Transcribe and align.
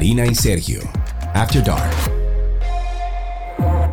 Karina 0.00 0.26
y 0.26 0.34
Sergio, 0.34 0.80
After 1.34 1.62
Dark. 1.62 1.92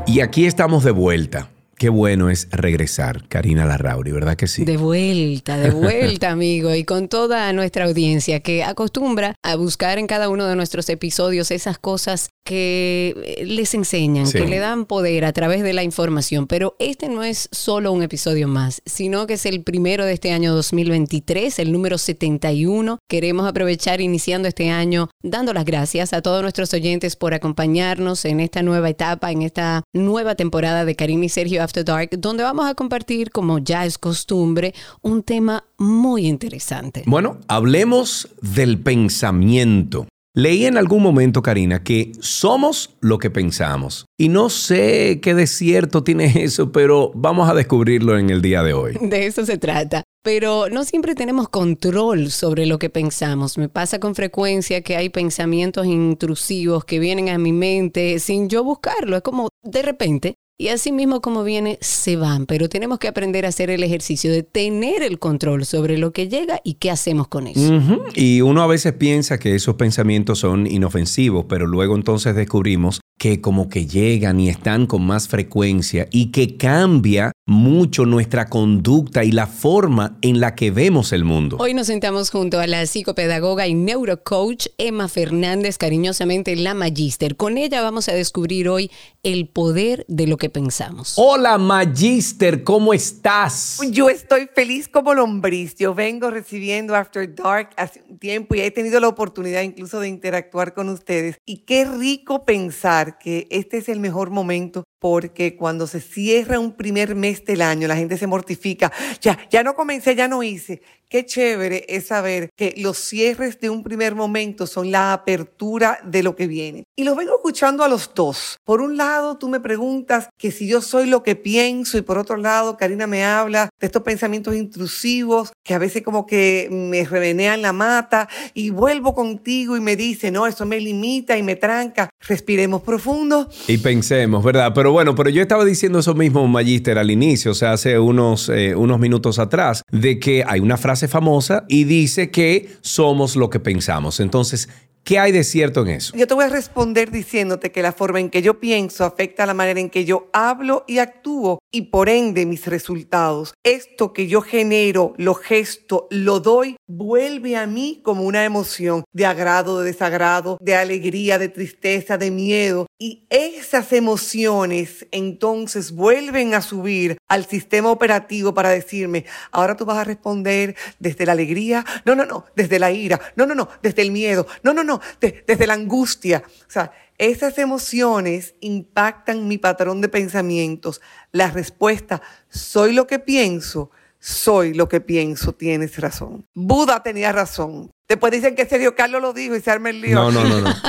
Y 0.06 0.22
aquí 0.22 0.46
estamos 0.46 0.86
de 0.86 0.92
vuelta. 0.92 1.50
Qué 1.78 1.90
bueno 1.90 2.32
es 2.32 2.48
regresar, 2.50 3.28
Karina 3.28 3.64
Larrauri, 3.68 4.12
¿verdad 4.12 4.36
que 4.36 4.48
sí? 4.48 4.66
De 4.66 4.78
vuelta, 4.78 5.58
de 5.58 5.70
vuelta, 5.70 6.32
amigo, 6.32 6.74
y 6.74 6.84
con 6.84 7.08
toda 7.08 7.54
nuestra 7.54 7.86
audiencia 7.86 8.40
que 8.40 8.64
acostumbra 8.64 9.36
a 9.44 9.56
buscar 9.58 10.00
en 10.00 10.08
cada 10.08 10.30
uno 10.30 10.48
de 10.48 10.56
nuestros 10.56 10.90
episodios 10.90 11.52
esas 11.52 11.78
cosas 11.78 12.30
que 12.44 13.14
eh, 13.24 13.46
les 13.46 13.76
enseñan, 13.76 14.26
Sí. 14.26 14.40
que 14.40 14.48
le 14.48 14.58
dan 14.58 14.86
poder 14.86 15.24
a 15.24 15.34
través 15.34 15.62
de 15.62 15.74
la 15.74 15.84
información. 15.84 16.48
Pero 16.48 16.76
este 16.80 17.10
no 17.10 17.24
es 17.24 17.48
solo 17.52 17.92
un 17.92 18.02
episodio 18.02 18.48
más, 18.48 18.82
sino 18.88 19.28
que 19.28 19.36
es 19.36 19.46
el 19.46 19.62
primero 19.62 20.04
de 20.04 20.14
este 20.14 20.32
año 20.32 20.56
2023, 20.56 21.60
el 21.60 21.72
número 21.72 22.00
71. 22.00 22.98
Queremos 23.08 23.48
aprovechar 23.48 24.02
iniciando 24.02 24.48
este 24.48 24.72
año 24.72 25.10
dando 25.22 25.54
las 25.54 25.66
gracias 25.66 26.12
a 26.14 26.24
todos 26.24 26.42
nuestros 26.42 26.74
oyentes 26.74 27.16
por 27.16 27.36
acompañarnos 27.36 28.26
en 28.26 28.40
esta 28.40 28.64
nueva 28.64 28.90
etapa, 28.90 29.32
en 29.32 29.44
esta 29.44 29.84
nueva 29.94 30.34
temporada 30.34 30.86
de 30.86 30.96
Karina 30.96 31.26
y 31.26 31.30
Sergio 31.30 31.67
After 31.68 31.84
Dark, 31.84 32.12
donde 32.18 32.44
vamos 32.44 32.66
a 32.66 32.76
compartir, 32.76 33.30
como 33.30 33.60
ya 33.60 33.86
es 33.86 33.98
costumbre, 33.98 34.74
un 35.02 35.22
tema 35.22 35.66
muy 35.78 36.26
interesante. 36.26 37.04
Bueno, 37.06 37.40
hablemos 37.50 38.30
del 38.42 38.80
pensamiento. 38.80 40.08
Leí 40.34 40.66
en 40.66 40.78
algún 40.78 41.04
momento, 41.04 41.42
Karina, 41.42 41.84
que 41.84 42.14
somos 42.22 42.96
lo 43.02 43.18
que 43.18 43.30
pensamos. 43.30 44.06
Y 44.18 44.30
no 44.30 44.50
sé 44.50 45.20
qué 45.20 45.34
de 45.34 45.46
cierto 45.46 46.04
tiene 46.04 46.32
eso, 46.44 46.72
pero 46.72 47.12
vamos 47.16 47.50
a 47.50 47.54
descubrirlo 47.54 48.18
en 48.18 48.30
el 48.30 48.42
día 48.42 48.64
de 48.64 48.72
hoy. 48.72 48.98
De 49.02 49.26
eso 49.26 49.46
se 49.46 49.58
trata. 49.58 50.04
Pero 50.24 50.70
no 50.70 50.86
siempre 50.86 51.16
tenemos 51.16 51.50
control 51.50 52.32
sobre 52.32 52.66
lo 52.66 52.80
que 52.80 52.90
pensamos. 52.90 53.58
Me 53.58 53.68
pasa 53.68 54.00
con 54.00 54.16
frecuencia 54.16 54.82
que 54.84 54.96
hay 54.96 55.10
pensamientos 55.10 55.86
intrusivos 55.86 56.86
que 56.86 57.00
vienen 57.00 57.28
a 57.28 57.38
mi 57.38 57.52
mente 57.52 58.20
sin 58.20 58.48
yo 58.48 58.64
buscarlo. 58.64 59.18
Es 59.18 59.24
como 59.24 59.50
de 59.64 59.82
repente. 59.82 60.36
Y 60.60 60.70
así 60.70 60.92
mismo 60.92 61.22
como 61.22 61.44
viene, 61.44 61.78
se 61.82 62.16
van. 62.16 62.48
Pero 62.48 62.68
tenemos 62.68 62.98
que 62.98 63.08
aprender 63.08 63.46
a 63.46 63.50
hacer 63.50 63.70
el 63.70 63.84
ejercicio 63.84 64.32
de 64.32 64.42
tener 64.42 65.04
el 65.04 65.20
control 65.20 65.66
sobre 65.66 66.00
lo 66.00 66.12
que 66.12 66.30
llega 66.30 66.62
y 66.64 66.76
qué 66.76 66.90
hacemos 66.90 67.28
con 67.28 67.46
eso. 67.46 67.80
Y 68.16 68.42
uno 68.42 68.64
a 68.64 68.68
veces 68.68 68.94
piensa 68.94 69.38
que 69.38 69.54
esos 69.54 69.76
pensamientos 69.76 70.40
son 70.40 70.66
inofensivos, 70.66 71.46
pero 71.48 71.68
luego 71.68 71.96
entonces 71.96 72.36
descubrimos 72.36 73.02
que 73.20 73.40
como 73.40 73.70
que 73.70 73.86
llegan 73.86 74.40
y 74.40 74.50
están 74.50 74.88
con 74.88 75.06
más 75.06 75.28
frecuencia 75.28 76.08
y 76.12 76.32
que 76.32 76.58
cambia 76.58 77.32
mucho 77.48 78.06
nuestra 78.06 78.48
conducta 78.48 79.24
y 79.24 79.32
la 79.32 79.48
forma 79.48 80.18
en 80.22 80.42
la 80.42 80.54
que 80.54 80.70
vemos 80.70 81.14
el 81.14 81.24
mundo. 81.24 81.56
Hoy 81.60 81.74
nos 81.74 81.88
sentamos 81.88 82.30
junto 82.30 82.60
a 82.60 82.68
la 82.68 82.86
psicopedagoga 82.86 83.68
y 83.68 83.74
neurocoach 83.74 84.68
Emma 84.78 85.08
Fernández, 85.08 85.78
cariñosamente 85.78 86.58
la 86.58 86.74
Magister. 86.74 87.38
Con 87.38 87.58
ella 87.58 87.82
vamos 87.82 88.10
a 88.10 88.14
descubrir 88.14 88.68
hoy 88.68 88.92
el 89.24 89.48
poder 89.48 90.06
de 90.10 90.28
lo 90.28 90.36
que 90.36 90.50
pensamos. 90.50 91.14
Hola 91.16 91.58
Magister, 91.58 92.66
¿cómo 92.66 92.94
estás? 92.94 93.80
Yo 93.92 94.10
estoy 94.10 94.50
feliz 94.54 94.90
como 94.90 95.14
lombriz. 95.14 95.76
Yo 95.76 95.96
vengo 95.96 96.30
recibiendo 96.30 96.96
After 96.96 97.34
Dark 97.34 97.70
hace 97.78 98.04
un 98.10 98.20
tiempo 98.20 98.56
y 98.56 98.60
he 98.60 98.72
tenido 98.72 99.00
la 99.00 99.08
oportunidad 99.08 99.62
incluso 99.62 100.02
de 100.02 100.10
interactuar 100.10 100.74
con 100.74 100.90
ustedes. 100.90 101.38
Y 101.46 101.60
qué 101.60 101.86
rico 101.86 102.44
pensar 102.44 103.18
que 103.18 103.48
este 103.52 103.78
es 103.78 103.88
el 103.88 104.02
mejor 104.02 104.32
momento 104.32 104.84
porque 105.00 105.56
cuando 105.56 105.86
se 105.88 106.02
cierra 106.02 106.60
un 106.60 106.74
primer 106.74 107.16
mes 107.16 107.46
del 107.46 107.62
año, 107.62 107.88
la 107.88 107.96
gente 107.96 108.18
se 108.18 108.28
mortifica. 108.28 108.92
Ya, 109.22 109.38
ya 109.50 109.64
no 109.64 109.76
comencé, 109.76 110.16
ya 110.16 110.28
no 110.28 110.44
hice. 110.44 110.82
Qué 111.10 111.26
chévere 111.26 111.86
es 111.88 112.08
saber 112.08 112.50
que 112.58 112.74
los 112.76 112.98
cierres 112.98 113.62
de 113.62 113.70
un 113.70 113.82
primer 113.82 114.14
momento 114.14 114.68
son 114.68 114.92
la 114.92 115.14
apertura 115.14 116.00
de 116.04 116.22
lo 116.22 116.36
que 116.36 116.48
viene. 116.48 116.84
Y 116.98 117.06
los 117.06 117.16
vengo 117.16 117.36
escuchando 117.36 117.86
a 117.86 117.88
los 117.88 118.12
dos. 118.14 118.58
Por 118.66 118.82
un 118.82 118.98
lado, 118.98 119.38
tú 119.38 119.48
me 119.48 119.62
preguntas 119.62 120.28
que 120.38 120.52
si 120.52 120.68
yo 120.68 120.82
soy 120.82 121.08
lo 121.08 121.24
que 121.24 121.38
pienso 121.38 121.98
y 121.98 122.02
por 122.02 122.18
otro 122.18 122.36
lado, 122.36 122.76
Karina 122.76 123.08
me 123.08 123.24
habla 123.24 123.70
de 123.80 123.88
estos 123.88 124.04
pensamientos 124.04 124.54
intrusivos 124.54 125.54
que 125.64 125.74
a 125.74 125.78
veces 125.78 126.04
como 126.04 126.26
que 126.26 126.68
me 126.70 127.06
revenean 127.06 127.62
la 127.62 127.72
mata 127.72 128.28
y 128.54 128.72
vuelvo 128.72 129.16
contigo 129.16 129.78
y 129.78 129.80
me 129.80 129.96
dice, 129.96 130.30
no, 130.30 130.46
eso 130.46 130.66
me 130.66 130.82
limita 130.82 131.38
y 131.38 131.44
me 131.44 131.56
tranca. 131.56 132.10
Respiremos 132.28 132.82
profundo. 132.82 133.48
Y 133.70 133.78
pensemos, 133.78 134.44
¿verdad? 134.44 134.74
Pero 134.76 134.92
bueno, 134.92 135.16
pero 135.16 135.30
yo 135.30 135.42
estaba 135.42 135.64
diciendo 135.64 136.00
eso 136.00 136.16
mismo, 136.16 136.46
Magister, 136.48 136.98
al 136.98 137.12
inicio, 137.12 137.52
o 137.52 137.56
sea, 137.56 137.72
hace 137.72 137.98
unos, 137.98 138.50
eh, 138.50 138.76
unos 138.76 139.00
minutos 139.00 139.40
atrás, 139.40 139.84
de 139.90 140.20
que 140.20 140.44
hay 140.46 140.60
una 140.60 140.76
frase 140.76 140.97
famosa 141.06 141.66
y 141.68 141.84
dice 141.84 142.32
que 142.32 142.78
somos 142.82 143.36
lo 143.36 143.52
que 143.52 143.60
pensamos. 143.60 144.20
Entonces, 144.20 144.70
¿qué 145.04 145.20
hay 145.20 145.32
de 145.32 145.44
cierto 145.44 145.84
en 145.84 145.90
eso? 145.90 146.18
Yo 146.18 146.28
te 146.28 146.34
voy 146.34 146.46
a 146.46 146.50
responder 146.50 147.12
diciéndote 147.12 147.72
que 147.72 147.82
la 147.82 147.94
forma 147.94 148.20
en 148.20 148.30
que 148.30 148.42
yo 148.42 148.60
pienso 148.60 149.06
afecta 149.06 149.46
la 149.46 149.54
manera 149.54 149.80
en 149.80 149.90
que 149.90 150.04
yo 150.04 150.30
hablo 150.34 150.84
y 150.88 150.98
actúo 150.98 151.60
y 151.72 151.84
por 151.84 152.10
ende 152.10 152.46
mis 152.46 152.66
resultados. 152.66 153.54
Esto 153.64 154.12
que 154.12 154.28
yo 154.28 154.42
genero, 154.42 155.14
lo 155.18 155.34
gesto, 155.34 156.08
lo 156.10 156.40
doy, 156.40 156.76
vuelve 156.88 157.56
a 157.56 157.68
mí 157.68 158.02
como 158.04 158.24
una 158.24 158.44
emoción 158.44 159.04
de 159.14 159.26
agrado, 159.26 159.80
de 159.80 159.92
desagrado, 159.92 160.58
de 160.60 160.76
alegría, 160.76 161.38
de 161.38 161.50
tristeza, 161.50 162.18
de 162.18 162.32
miedo. 162.32 162.88
Y 163.00 163.28
esas 163.30 163.94
emociones 163.94 165.08
entonces 165.12 165.92
vuelven 165.92 166.54
a 166.54 166.62
subir 166.62 167.17
al 167.28 167.46
sistema 167.46 167.92
operativo 167.92 168.54
para 168.54 168.70
decirme, 168.70 169.26
ahora 169.52 169.76
tú 169.76 169.86
vas 169.86 169.98
a 169.98 170.04
responder 170.04 170.76
desde 171.00 171.26
la 171.26 171.34
alegría, 171.34 171.86
no, 172.06 172.16
no, 172.16 172.26
no, 172.26 172.46
desde 172.56 172.80
la 172.80 172.92
ira, 172.92 173.20
no, 173.36 173.46
no, 173.46 173.54
no, 173.56 173.68
desde 173.82 174.02
el 174.02 174.12
miedo, 174.12 174.48
no, 174.64 174.74
no, 174.74 174.84
no, 174.84 175.02
de- 175.20 175.44
desde 175.46 175.68
la 175.68 175.74
angustia. 175.74 176.44
O 176.46 176.72
sea, 176.72 176.92
esas 177.18 177.58
emociones 177.58 178.56
impactan 178.60 179.48
mi 179.48 179.58
patrón 179.58 180.02
de 180.02 180.10
pensamientos. 180.10 181.02
La 181.32 181.50
respuesta, 181.50 182.22
soy 182.50 182.94
lo 182.94 183.08
que 183.08 183.20
pienso, 183.20 183.92
soy 184.20 184.74
lo 184.74 184.88
que 184.88 185.02
pienso, 185.02 185.54
tienes 185.54 185.98
razón. 186.00 186.46
Buda 186.54 187.04
tenía 187.04 187.32
razón. 187.32 187.92
Después 188.10 188.32
dicen 188.32 188.56
que 188.56 188.66
Sergio 188.66 188.96
Carlos 188.96 189.22
lo 189.22 189.34
dijo 189.34 189.56
y 189.56 189.62
se 189.62 189.70
arma 189.70 189.90
el 189.90 190.00
lío. 190.02 190.16
No, 190.16 190.32
no, 190.32 190.44
no, 190.44 190.62
no. 190.62 190.74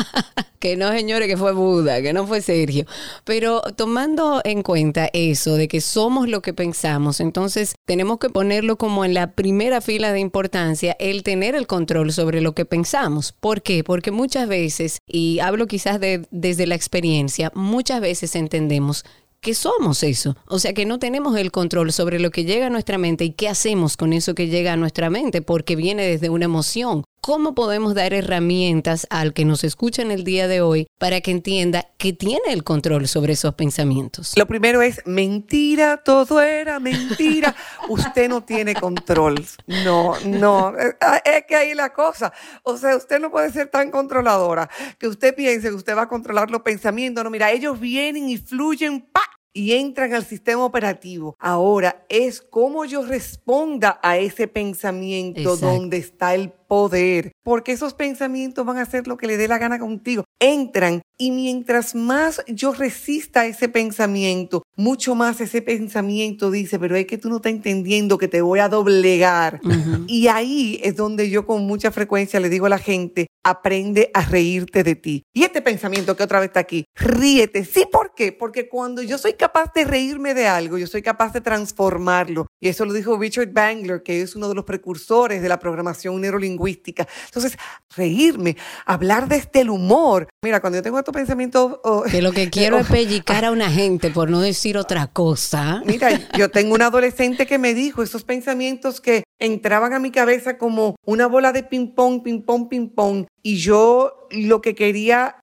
Que 0.60 0.76
no, 0.76 0.90
señores, 0.90 1.28
que 1.28 1.36
fue 1.36 1.52
Buda, 1.52 2.02
que 2.02 2.12
no 2.12 2.26
fue 2.26 2.42
Sergio. 2.42 2.84
Pero 3.22 3.60
tomando 3.76 4.40
en 4.42 4.62
cuenta 4.64 5.08
eso 5.12 5.54
de 5.54 5.68
que 5.68 5.80
somos 5.80 6.28
lo 6.28 6.42
que 6.42 6.52
pensamos, 6.52 7.20
entonces 7.20 7.76
tenemos 7.84 8.18
que 8.18 8.28
ponerlo 8.28 8.76
como 8.76 9.04
en 9.04 9.14
la 9.14 9.30
primera 9.30 9.80
fila 9.80 10.12
de 10.12 10.18
importancia, 10.18 10.96
el 10.98 11.22
tener 11.22 11.54
el 11.54 11.68
control 11.68 12.12
sobre 12.12 12.40
lo 12.40 12.56
que 12.56 12.64
pensamos. 12.64 13.30
¿Por 13.38 13.62
qué? 13.62 13.84
Porque 13.84 14.10
muchas 14.10 14.48
veces, 14.48 14.98
y 15.06 15.38
hablo 15.38 15.68
quizás 15.68 16.00
de- 16.00 16.26
desde 16.32 16.66
la 16.66 16.74
experiencia, 16.74 17.52
muchas 17.54 18.00
veces 18.00 18.34
entendemos 18.34 19.04
que 19.40 19.54
somos 19.54 20.02
eso. 20.02 20.36
O 20.46 20.58
sea, 20.58 20.72
que 20.72 20.86
no 20.86 20.98
tenemos 20.98 21.36
el 21.36 21.50
control 21.50 21.92
sobre 21.92 22.18
lo 22.18 22.30
que 22.30 22.44
llega 22.44 22.66
a 22.66 22.70
nuestra 22.70 22.98
mente 22.98 23.24
y 23.24 23.32
qué 23.32 23.48
hacemos 23.48 23.96
con 23.96 24.12
eso 24.12 24.34
que 24.34 24.48
llega 24.48 24.72
a 24.72 24.76
nuestra 24.76 25.10
mente, 25.10 25.42
porque 25.42 25.76
viene 25.76 26.04
desde 26.04 26.30
una 26.30 26.46
emoción. 26.46 27.04
¿Cómo 27.28 27.54
podemos 27.54 27.94
dar 27.94 28.14
herramientas 28.14 29.06
al 29.10 29.34
que 29.34 29.44
nos 29.44 29.62
escucha 29.62 30.00
en 30.00 30.10
el 30.10 30.24
día 30.24 30.48
de 30.48 30.62
hoy 30.62 30.86
para 30.96 31.20
que 31.20 31.30
entienda 31.30 31.84
que 31.98 32.14
tiene 32.14 32.54
el 32.54 32.64
control 32.64 33.06
sobre 33.06 33.34
esos 33.34 33.52
pensamientos? 33.52 34.32
Lo 34.34 34.46
primero 34.46 34.80
es 34.80 35.02
mentira, 35.04 35.98
todo 35.98 36.40
era 36.40 36.80
mentira. 36.80 37.54
Usted 37.90 38.30
no 38.30 38.44
tiene 38.44 38.74
control. 38.74 39.44
No, 39.66 40.14
no. 40.24 40.72
Eh, 40.78 40.96
Es 41.22 41.44
que 41.46 41.54
ahí 41.54 41.74
la 41.74 41.92
cosa. 41.92 42.32
O 42.62 42.78
sea, 42.78 42.96
usted 42.96 43.20
no 43.20 43.30
puede 43.30 43.52
ser 43.52 43.68
tan 43.68 43.90
controladora 43.90 44.66
que 44.98 45.06
usted 45.06 45.34
piense 45.34 45.68
que 45.68 45.74
usted 45.74 45.94
va 45.94 46.04
a 46.04 46.08
controlar 46.08 46.50
los 46.50 46.62
pensamientos. 46.62 47.22
No, 47.22 47.28
mira, 47.28 47.52
ellos 47.52 47.78
vienen 47.78 48.30
y 48.30 48.38
fluyen, 48.38 49.02
¡pa! 49.02 49.20
y 49.52 49.72
entran 49.72 50.14
al 50.14 50.24
sistema 50.24 50.64
operativo. 50.64 51.36
Ahora 51.40 52.06
es 52.08 52.40
cómo 52.40 52.84
yo 52.84 53.04
responda 53.04 53.98
a 54.02 54.16
ese 54.16 54.46
pensamiento 54.46 55.40
Exacto. 55.40 55.66
donde 55.66 55.96
está 55.96 56.34
el 56.34 56.52
poder, 56.68 57.32
porque 57.42 57.72
esos 57.72 57.94
pensamientos 57.94 58.64
van 58.64 58.76
a 58.76 58.82
hacer 58.82 59.08
lo 59.08 59.16
que 59.16 59.26
le 59.26 59.36
dé 59.36 59.48
la 59.48 59.58
gana 59.58 59.78
contigo. 59.78 60.24
Entran 60.38 61.02
y 61.18 61.32
mientras 61.32 61.96
más 61.96 62.44
yo 62.46 62.72
resista 62.72 63.46
ese 63.46 63.68
pensamiento, 63.68 64.62
mucho 64.76 65.16
más 65.16 65.40
ese 65.40 65.62
pensamiento 65.62 66.50
dice, 66.52 66.78
pero 66.78 66.94
es 66.94 67.06
que 67.06 67.18
tú 67.18 67.28
no 67.28 67.36
estás 67.36 67.52
entendiendo 67.52 68.18
que 68.18 68.28
te 68.28 68.42
voy 68.42 68.60
a 68.60 68.68
doblegar. 68.68 69.60
Y 70.06 70.28
ahí 70.28 70.78
es 70.84 70.94
donde 70.94 71.30
yo 71.30 71.46
con 71.46 71.66
mucha 71.66 71.90
frecuencia 71.90 72.38
le 72.38 72.48
digo 72.48 72.66
a 72.66 72.68
la 72.68 72.78
gente, 72.78 73.26
aprende 73.42 74.10
a 74.14 74.20
reírte 74.20 74.84
de 74.84 74.94
ti. 74.94 75.22
Y 75.34 75.42
este 75.42 75.62
pensamiento 75.62 76.16
que 76.16 76.22
otra 76.22 76.38
vez 76.38 76.48
está 76.48 76.60
aquí, 76.60 76.84
ríete. 76.94 77.64
Sí, 77.64 77.86
¿por 77.90 78.14
qué? 78.14 78.30
Porque 78.30 78.68
cuando 78.68 79.02
yo 79.02 79.16
soy 79.18 79.32
capaz 79.32 79.72
de 79.74 79.84
reírme 79.84 80.34
de 80.34 80.46
algo, 80.46 80.78
yo 80.78 80.86
soy 80.86 81.02
capaz 81.02 81.32
de 81.32 81.40
transformarlo. 81.40 82.46
Y 82.60 82.68
eso 82.68 82.84
lo 82.84 82.92
dijo 82.92 83.18
Richard 83.18 83.52
Bangler, 83.52 84.02
que 84.02 84.20
es 84.20 84.36
uno 84.36 84.48
de 84.48 84.54
los 84.54 84.64
precursores 84.64 85.42
de 85.42 85.48
la 85.48 85.58
programación 85.58 86.20
neurolingüística 86.20 86.57
lingüística. 86.58 87.06
Entonces, 87.26 87.56
reírme, 87.96 88.56
hablar 88.84 89.28
desde 89.28 89.60
el 89.60 89.70
humor. 89.70 90.28
Mira, 90.42 90.60
cuando 90.60 90.78
yo 90.78 90.82
tengo 90.82 90.98
estos 90.98 91.14
pensamientos... 91.14 91.78
Oh, 91.84 92.02
que 92.02 92.22
lo 92.22 92.32
que 92.32 92.50
quiero 92.50 92.78
es 92.78 92.86
pellicar 92.88 93.44
a 93.44 93.52
una 93.52 93.70
gente, 93.70 94.10
por 94.10 94.30
no 94.30 94.40
decir 94.40 94.76
otra 94.76 95.06
cosa. 95.06 95.82
Mira, 95.84 96.10
yo 96.36 96.50
tengo 96.50 96.74
un 96.74 96.82
adolescente 96.82 97.46
que 97.46 97.58
me 97.58 97.74
dijo 97.74 98.02
esos 98.02 98.24
pensamientos 98.24 99.00
que 99.00 99.24
entraban 99.38 99.92
a 99.92 100.00
mi 100.00 100.10
cabeza 100.10 100.58
como 100.58 100.96
una 101.04 101.26
bola 101.26 101.52
de 101.52 101.62
ping-pong, 101.62 102.22
ping-pong, 102.22 102.68
ping-pong. 102.68 103.26
Y 103.42 103.56
yo 103.56 104.26
lo 104.30 104.60
que 104.60 104.74
quería, 104.74 105.40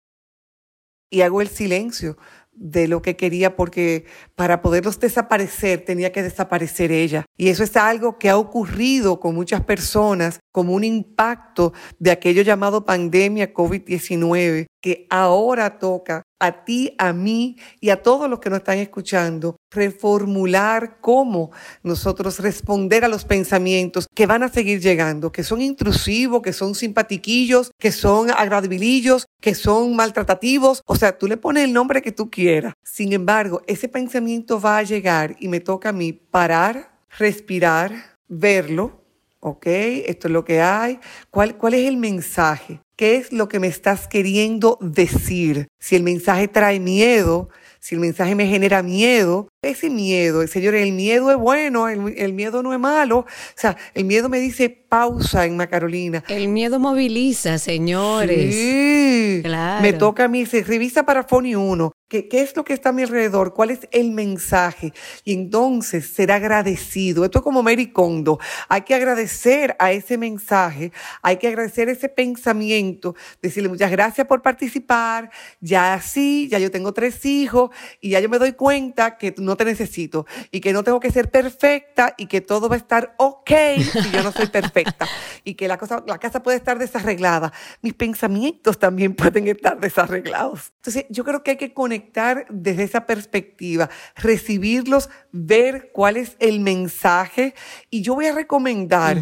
y 1.09 1.21
hago 1.21 1.41
el 1.41 1.47
silencio, 1.47 2.17
de 2.55 2.87
lo 2.87 3.01
que 3.01 3.15
quería 3.15 3.55
porque 3.55 4.05
para 4.35 4.61
poderlos 4.61 4.99
desaparecer 4.99 5.83
tenía 5.85 6.11
que 6.11 6.23
desaparecer 6.23 6.91
ella. 6.91 7.25
Y 7.37 7.49
eso 7.49 7.63
es 7.63 7.75
algo 7.75 8.17
que 8.17 8.29
ha 8.29 8.37
ocurrido 8.37 9.19
con 9.19 9.35
muchas 9.35 9.61
personas 9.61 10.39
como 10.51 10.73
un 10.73 10.83
impacto 10.83 11.73
de 11.99 12.11
aquello 12.11 12.41
llamado 12.41 12.85
pandemia 12.85 13.53
COVID-19 13.53 14.67
que 14.81 15.07
ahora 15.09 15.79
toca 15.79 16.23
a 16.39 16.63
ti, 16.63 16.93
a 16.97 17.11
mí 17.11 17.57
y 17.81 17.89
a 17.89 18.03
todos 18.03 18.29
los 18.29 18.39
que 18.39 18.49
nos 18.49 18.59
están 18.59 18.77
escuchando, 18.77 19.57
reformular 19.75 20.97
cómo 21.01 21.51
nosotros 21.83 22.39
responder 22.39 23.05
a 23.05 23.07
los 23.07 23.25
pensamientos 23.25 24.07
que 24.13 24.25
van 24.25 24.43
a 24.43 24.49
seguir 24.49 24.79
llegando, 24.79 25.31
que 25.31 25.43
son 25.43 25.61
intrusivos, 25.61 26.41
que 26.41 26.53
son 26.53 26.73
simpatiquillos, 26.73 27.71
que 27.77 27.91
son 27.91 28.31
agradabilillos, 28.31 29.27
que 29.39 29.53
son 29.53 29.95
maltratativos. 29.95 30.81
O 30.85 30.95
sea, 30.95 31.17
tú 31.17 31.27
le 31.27 31.37
pones 31.37 31.65
el 31.65 31.73
nombre 31.73 32.01
que 32.01 32.11
tú 32.11 32.31
quieras. 32.31 32.73
Sin 32.83 33.13
embargo, 33.13 33.61
ese 33.67 33.87
pensamiento 33.87 34.59
va 34.59 34.77
a 34.79 34.83
llegar 34.83 35.35
y 35.39 35.47
me 35.47 35.59
toca 35.59 35.89
a 35.89 35.93
mí 35.93 36.13
parar, 36.13 36.97
respirar, 37.17 38.17
verlo, 38.27 39.03
¿ok? 39.39 39.67
Esto 39.67 40.27
es 40.27 40.31
lo 40.31 40.43
que 40.43 40.61
hay. 40.61 40.99
¿Cuál, 41.29 41.57
cuál 41.57 41.75
es 41.75 41.87
el 41.87 41.97
mensaje? 41.97 42.81
¿Qué 42.95 43.17
es 43.17 43.33
lo 43.33 43.49
que 43.49 43.59
me 43.59 43.67
estás 43.67 44.07
queriendo 44.07 44.77
decir? 44.81 45.67
Si 45.85 45.95
el 45.95 46.01
mensaje 46.01 46.47
trae 46.47 46.79
miedo, 46.79 47.47
si 47.79 47.93
el 47.93 48.01
mensaje 48.01 48.33
me 48.33 48.47
genera 48.47 48.81
miedo, 48.81 49.49
ese 49.61 49.91
miedo, 49.91 50.41
el 50.41 50.49
Señor, 50.49 50.73
el 50.73 50.91
miedo 50.93 51.29
es 51.29 51.37
bueno, 51.37 51.87
el, 51.87 52.33
miedo 52.33 52.63
no 52.63 52.73
es 52.73 52.79
malo. 52.79 53.19
O 53.19 53.25
sea, 53.55 53.77
el 53.93 54.05
miedo 54.05 54.27
me 54.27 54.39
dice 54.39 54.69
pausa 54.69 55.45
en 55.45 55.57
Carolina. 55.67 56.23
El 56.27 56.47
miedo 56.47 56.79
moviliza, 56.79 57.59
señores. 57.59 58.55
Sí. 58.55 59.41
Claro. 59.43 59.83
Me 59.83 59.93
toca 59.93 60.23
a 60.23 60.27
mí, 60.27 60.47
se 60.47 60.63
revisa 60.63 61.05
para 61.05 61.23
Foni 61.23 61.53
1. 61.53 61.91
¿Qué, 62.07 62.27
¿Qué 62.27 62.41
es 62.41 62.55
lo 62.55 62.63
que 62.63 62.73
está 62.73 62.89
a 62.89 62.91
mi 62.91 63.01
alrededor? 63.01 63.53
¿Cuál 63.53 63.71
es 63.71 63.87
el 63.91 64.11
mensaje? 64.11 64.93
Y 65.23 65.33
entonces 65.33 66.07
ser 66.07 66.31
agradecido. 66.31 67.25
Esto 67.25 67.39
es 67.39 67.43
como 67.43 67.63
Mary 67.63 67.91
Kondo. 67.91 68.39
Hay 68.69 68.81
que 68.81 68.93
agradecer 68.93 69.75
a 69.79 69.91
ese 69.91 70.17
mensaje, 70.17 70.91
hay 71.21 71.37
que 71.37 71.47
agradecer 71.47 71.89
ese 71.89 72.07
pensamiento, 72.07 73.15
decirle 73.41 73.69
muchas 73.69 73.89
gracias 73.91 74.27
por 74.27 74.41
participar, 74.43 75.31
ya 75.59 75.74
sí, 76.01 76.47
ya 76.49 76.59
yo 76.59 76.71
tengo 76.71 76.93
tres 76.93 77.25
hijos 77.25 77.71
y 78.01 78.11
ya 78.11 78.19
yo 78.19 78.29
me 78.29 78.37
doy 78.37 78.53
cuenta 78.53 79.17
que 79.17 79.33
no 79.37 79.55
te 79.55 79.65
necesito 79.65 80.25
y 80.51 80.59
que 80.61 80.73
no 80.73 80.83
tengo 80.83 80.99
que 80.99 81.11
ser 81.11 81.29
perfecta 81.29 82.13
y 82.17 82.27
que 82.27 82.41
todo 82.41 82.69
va 82.69 82.75
a 82.75 82.77
estar 82.77 83.15
ok 83.17 83.51
si 83.79 84.11
yo 84.11 84.23
no 84.23 84.31
soy 84.31 84.47
perfecta 84.47 85.07
y 85.43 85.55
que 85.55 85.67
la, 85.67 85.77
cosa, 85.77 86.03
la 86.07 86.17
casa 86.17 86.41
puede 86.43 86.57
estar 86.57 86.79
desarreglada. 86.79 87.51
Mis 87.81 87.93
pensamientos 87.93 88.79
también 88.79 89.15
pueden 89.15 89.47
estar 89.47 89.79
desarreglados. 89.79 90.73
Entonces, 90.77 91.05
yo 91.09 91.23
creo 91.23 91.43
que 91.43 91.51
hay 91.51 91.57
que 91.57 91.73
conectar 91.73 92.45
desde 92.49 92.83
esa 92.83 93.05
perspectiva, 93.05 93.89
recibirlos, 94.15 95.09
ver 95.31 95.91
cuál 95.93 96.17
es 96.17 96.35
el 96.39 96.59
mensaje 96.59 97.53
y 97.89 98.01
yo 98.01 98.15
voy 98.15 98.27
a 98.27 98.33
recomendar 98.33 99.21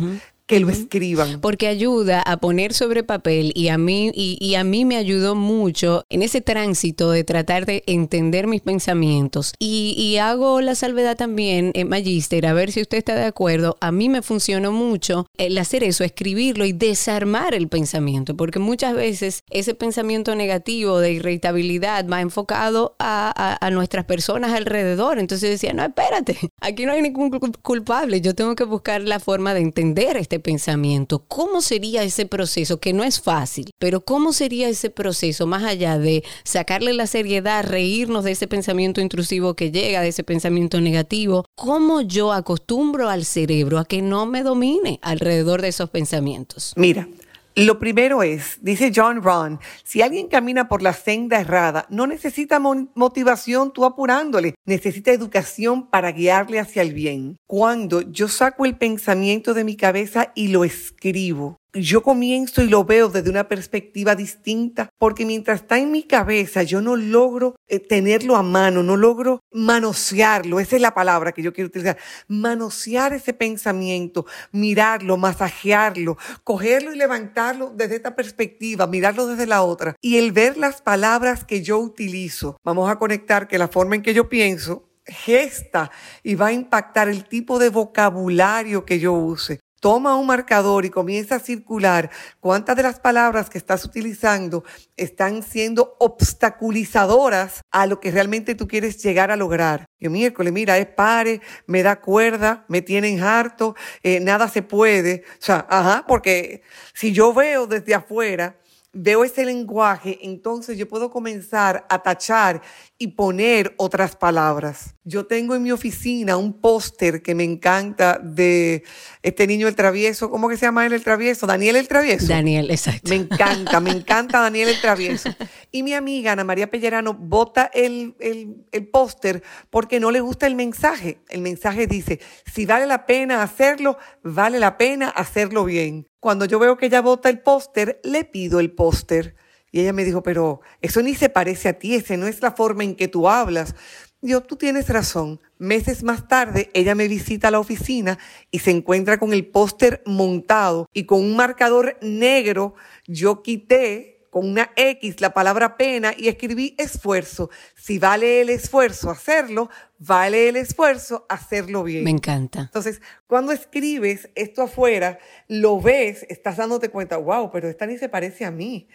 que 0.54 0.60
lo 0.60 0.70
escriban. 0.70 1.42
Porque 1.42 1.68
ayuda 1.68 2.22
a 2.22 2.38
poner 2.38 2.74
sobre 2.74 3.04
papel 3.04 3.52
y 3.56 3.70
a 3.70 3.78
mí, 3.78 4.12
y, 4.14 4.56
a 4.56 4.64
mí 4.64 4.86
me 4.86 4.98
ayudó 4.98 5.36
mucho 5.36 6.04
en 6.10 6.22
ese 6.22 6.42
tránsito 6.42 7.12
de 7.12 7.24
tratar 7.24 7.66
de 7.66 7.84
entender 7.88 8.48
mis 8.48 8.62
pensamientos. 8.62 9.54
Y, 9.60 10.18
hago 10.18 10.62
la 10.62 10.76
salvedad 10.76 11.18
también, 11.18 11.72
en 11.74 11.90
Magister, 11.90 12.46
a 12.46 12.54
ver 12.54 12.72
si 12.72 12.82
usted 12.82 13.00
está 13.00 13.16
de 13.16 13.26
acuerdo. 13.26 13.78
A 13.82 13.92
mí 13.92 14.10
me 14.10 14.22
funcionó 14.22 14.72
mucho 14.72 15.26
el 15.38 15.58
hacer 15.58 15.84
eso, 15.84 16.04
escribirlo 16.04 16.66
y 16.66 16.72
desarmar 16.72 17.56
el 17.56 17.68
pensamiento, 17.68 18.38
porque 18.38 18.60
muchas 18.60 18.94
veces 18.94 19.44
ese 19.50 19.74
pensamiento 19.74 20.36
negativo 20.36 21.00
de 21.00 21.14
irritabilidad 21.14 22.06
va 22.08 22.22
enfocado 22.22 22.96
a, 23.00 23.58
a 23.60 23.72
nuestras 23.72 24.06
personas 24.06 24.54
alrededor. 24.54 25.20
Entonces 25.20 25.50
decía, 25.50 25.74
no, 25.74 25.84
espérate, 25.84 26.38
aquí 26.62 26.86
no 26.86 26.94
hay 26.94 27.02
ningún 27.02 27.32
culpable, 27.62 28.22
yo 28.22 28.36
tengo 28.36 28.56
que 28.56 28.64
buscar 28.64 29.02
la 29.02 29.20
forma 29.20 29.54
de 29.54 29.62
entender 29.62 30.16
este 30.18 30.40
pensamiento. 30.44 31.26
¿Cómo 31.28 31.62
sería 31.62 32.04
ese 32.04 32.28
proceso? 32.28 32.80
Que 32.80 32.94
no 32.94 33.04
es 33.04 33.20
fácil, 33.20 33.72
pero 33.80 34.02
¿cómo 34.02 34.34
sería 34.34 34.70
ese 34.70 34.92
proceso 34.92 35.48
más 35.48 35.64
allá 35.64 35.98
de 35.98 36.24
sacarle 36.44 36.94
la 36.94 37.08
seriedad, 37.08 37.66
reírnos 37.66 38.24
de 38.24 38.32
ese 38.32 38.48
pensamiento 38.48 39.02
intrusivo 39.02 39.56
que 39.56 39.72
llega, 39.72 40.02
de 40.02 40.10
ese 40.10 40.24
pensamiento 40.24 40.80
negativo? 40.80 41.46
¿Cómo 41.56 42.02
yo 42.02 42.32
acostumbro 42.32 43.10
al 43.10 43.26
cerebro 43.26 43.80
a 43.80 43.86
que 43.86 44.04
no 44.04 44.28
me 44.28 44.44
domine 44.44 45.00
alrededor 45.02 45.64
de 45.64 45.70
esos 45.70 45.90
pensamientos? 45.90 46.74
Mira, 46.76 47.08
lo 47.56 47.80
primero 47.80 48.24
es, 48.24 48.58
dice 48.62 48.92
John 48.96 49.22
Ron, 49.22 49.60
si 49.84 50.02
alguien 50.02 50.28
camina 50.28 50.68
por 50.68 50.82
la 50.82 50.94
senda 50.94 51.40
errada, 51.40 51.86
no 51.90 52.08
necesita 52.08 52.60
motivación 52.60 53.72
tú 53.74 53.86
apurándole, 53.86 54.56
necesita 54.66 55.12
educación 55.12 55.88
para 55.88 56.12
guiarle 56.12 56.60
hacia 56.60 56.82
el 56.82 56.94
bien. 56.94 57.38
Cuando 57.48 58.02
yo 58.02 58.28
saco 58.28 58.66
el 58.66 58.76
pensamiento 58.76 59.54
de 59.54 59.64
mi 59.64 59.76
cabeza 59.76 60.32
y 60.34 60.48
lo 60.48 60.64
escribo, 60.64 61.58
yo 61.74 62.04
comienzo 62.04 62.62
y 62.62 62.70
lo 62.70 62.86
veo 62.86 63.10
desde 63.10 63.30
una 63.30 63.48
perspectiva 63.48 64.16
distinta, 64.16 64.90
porque 65.00 65.26
mientras 65.26 65.62
está 65.62 65.80
en 65.80 65.92
mi 65.92 66.04
cabeza, 66.04 66.64
yo 66.64 66.82
no 66.82 66.96
logro 66.96 67.56
eh, 67.68 67.80
tenerlo 67.80 68.36
a 68.36 68.44
mano, 68.44 68.84
no 68.84 68.96
logro 68.96 69.40
manosearlo, 69.52 70.60
esa 70.60 70.76
es 70.76 70.82
la 70.82 70.94
palabra 70.94 71.32
que 71.32 71.42
yo 71.42 71.54
quiero 71.54 71.68
utilizar, 71.68 71.98
manosear 72.28 73.14
ese 73.14 73.34
pensamiento, 73.34 74.26
mirarlo, 74.52 75.18
masajearlo, 75.18 76.18
cogerlo 76.44 76.94
y 76.94 76.98
levantarlo 76.98 77.72
desde 77.76 77.96
esta 77.96 78.16
perspectiva, 78.16 78.86
mirarlo 78.86 79.28
desde 79.28 79.48
la 79.48 79.64
otra, 79.64 79.96
y 80.02 80.18
el 80.18 80.32
ver 80.32 80.58
las 80.58 80.82
palabras 80.82 81.44
que 81.44 81.64
yo 81.64 81.80
utilizo, 81.80 82.58
vamos 82.64 82.90
a 82.90 83.00
conectar 83.00 83.48
que 83.48 83.58
la 83.58 83.68
forma 83.68 83.96
en 83.96 84.04
que 84.04 84.14
yo 84.14 84.30
pienso 84.30 84.90
gesta 85.06 85.92
y 86.22 86.36
va 86.36 86.48
a 86.48 86.54
impactar 86.54 87.10
el 87.10 87.26
tipo 87.26 87.60
de 87.60 87.70
vocabulario 87.70 88.86
que 88.86 89.00
yo 89.00 89.12
use 89.12 89.60
toma 89.84 90.16
un 90.16 90.26
marcador 90.26 90.86
y 90.86 90.90
comienza 90.90 91.36
a 91.36 91.40
circular 91.40 92.10
cuántas 92.40 92.78
de 92.78 92.84
las 92.84 93.02
palabras 93.02 93.50
que 93.50 93.58
estás 93.58 93.84
utilizando 93.84 94.64
están 94.96 95.44
siendo 95.44 95.98
obstaculizadoras 96.00 97.60
a 97.70 97.86
lo 97.86 98.00
que 98.00 98.10
realmente 98.10 98.56
tú 98.56 98.66
quieres 98.66 99.04
llegar 99.04 99.30
a 99.30 99.36
lograr. 99.36 99.84
Yo 100.00 100.10
miércoles, 100.10 100.54
mira, 100.54 100.78
es 100.78 100.86
pare, 100.86 101.42
me 101.68 101.84
da 101.84 102.00
cuerda, 102.00 102.64
me 102.70 102.82
tienen 102.82 103.22
harto, 103.22 103.76
eh, 104.04 104.22
nada 104.22 104.48
se 104.48 104.62
puede. 104.62 105.26
O 105.34 105.42
sea, 105.42 105.68
ajá, 105.70 106.06
porque 106.08 106.62
si 106.94 107.12
yo 107.12 107.34
veo 107.34 107.68
desde 107.68 107.94
afuera, 107.94 108.56
veo 108.94 109.24
ese 109.24 109.44
lenguaje, 109.44 110.20
entonces 110.22 110.78
yo 110.78 110.88
puedo 110.88 111.10
comenzar 111.10 111.86
a 111.90 112.04
tachar 112.04 112.62
y 113.00 113.08
poner 113.08 113.74
otras 113.78 114.16
palabras. 114.16 114.96
Yo 115.04 115.26
tengo 115.26 115.56
en 115.56 115.64
mi 115.64 115.72
oficina 115.72 116.38
un 116.38 116.62
póster 116.62 117.24
que 117.24 117.34
me 117.34 117.44
encanta 117.44 118.20
de 118.24 118.84
este 119.24 119.48
niño 119.48 119.68
el 119.68 119.76
travieso, 119.76 120.30
¿cómo 120.30 120.48
que 120.48 120.58
se 120.58 120.68
llama 120.68 120.86
él 120.86 120.94
el 120.94 121.04
travieso? 121.04 121.48
Daniel 121.48 121.76
el 121.76 121.88
travieso. 121.88 122.28
Daniel, 122.28 122.70
exacto. 122.70 123.10
Me 123.10 123.16
encanta, 123.16 123.80
me 123.80 123.90
encanta 123.90 124.40
Daniel 124.40 124.70
el 124.70 124.80
travieso. 124.80 125.30
Y 125.72 125.82
mi 125.82 125.94
amiga 125.96 126.34
Ana 126.34 126.44
María 126.44 126.70
Pellerano 126.70 127.16
bota 127.16 127.70
el, 127.74 128.16
el, 128.20 128.68
el 128.72 128.88
póster 128.88 129.42
porque 129.72 130.00
no 130.00 130.12
le 130.12 130.22
gusta 130.22 130.46
el 130.46 130.56
mensaje. 130.56 131.18
El 131.30 131.42
mensaje 131.42 131.88
dice, 131.88 132.20
si 132.54 132.68
vale 132.68 132.86
la 132.86 133.08
pena 133.08 133.42
hacerlo, 133.42 133.98
vale 134.22 134.60
la 134.60 134.78
pena 134.78 135.10
hacerlo 135.10 135.66
bien. 135.66 136.08
Cuando 136.24 136.46
yo 136.46 136.58
veo 136.58 136.78
que 136.78 136.86
ella 136.86 137.02
bota 137.02 137.28
el 137.28 137.42
póster, 137.42 138.00
le 138.02 138.24
pido 138.24 138.62
el 138.62 138.72
póster. 138.72 139.36
Y 139.74 139.82
ella 139.82 139.92
me 139.92 140.06
dijo, 140.06 140.24
pero 140.24 140.62
eso 140.82 141.02
ni 141.02 141.16
se 141.16 141.28
parece 141.28 141.68
a 141.68 141.74
ti, 141.74 141.96
esa 141.96 142.16
no 142.16 142.28
es 142.28 142.42
la 142.42 142.54
forma 142.54 142.86
en 142.86 142.96
que 142.96 143.10
tú 143.10 143.28
hablas. 143.28 143.76
Yo, 144.22 144.40
tú 144.40 144.56
tienes 144.56 144.88
razón. 144.88 145.42
Meses 145.58 146.02
más 146.02 146.30
tarde, 146.30 146.72
ella 146.74 146.96
me 146.96 147.10
visita 147.10 147.50
a 147.50 147.52
la 147.52 147.60
oficina 147.60 148.20
y 148.52 148.60
se 148.60 148.72
encuentra 148.72 149.20
con 149.20 149.34
el 149.34 149.46
póster 149.46 150.02
montado 150.06 150.88
y 150.94 151.04
con 151.04 151.20
un 151.20 151.36
marcador 151.36 151.98
negro. 152.02 152.74
Yo 153.06 153.44
quité 153.44 154.13
con 154.34 154.50
una 154.50 154.72
X 154.76 155.22
la 155.22 155.32
palabra 155.32 155.78
pena 155.78 156.12
y 156.18 156.28
escribí 156.28 156.76
esfuerzo. 156.80 157.52
Si 157.76 158.00
vale 158.00 158.42
el 158.42 158.50
esfuerzo 158.50 159.12
hacerlo, 159.12 159.70
vale 160.00 160.50
el 160.50 160.56
esfuerzo 160.56 161.28
hacerlo 161.30 161.84
bien. 161.84 162.04
Me 162.04 162.10
encanta. 162.10 162.62
Entonces, 162.62 163.00
cuando 163.28 163.52
escribes 163.52 164.32
esto 164.34 164.64
afuera, 164.64 165.20
lo 165.48 165.80
ves, 165.80 166.26
estás 166.30 166.58
dándote 166.58 166.90
cuenta, 166.90 167.18
wow, 167.18 167.52
pero 167.52 167.70
esta 167.70 167.86
ni 167.86 168.00
se 168.00 168.10
parece 168.10 168.44
a 168.44 168.50
mí 168.50 168.88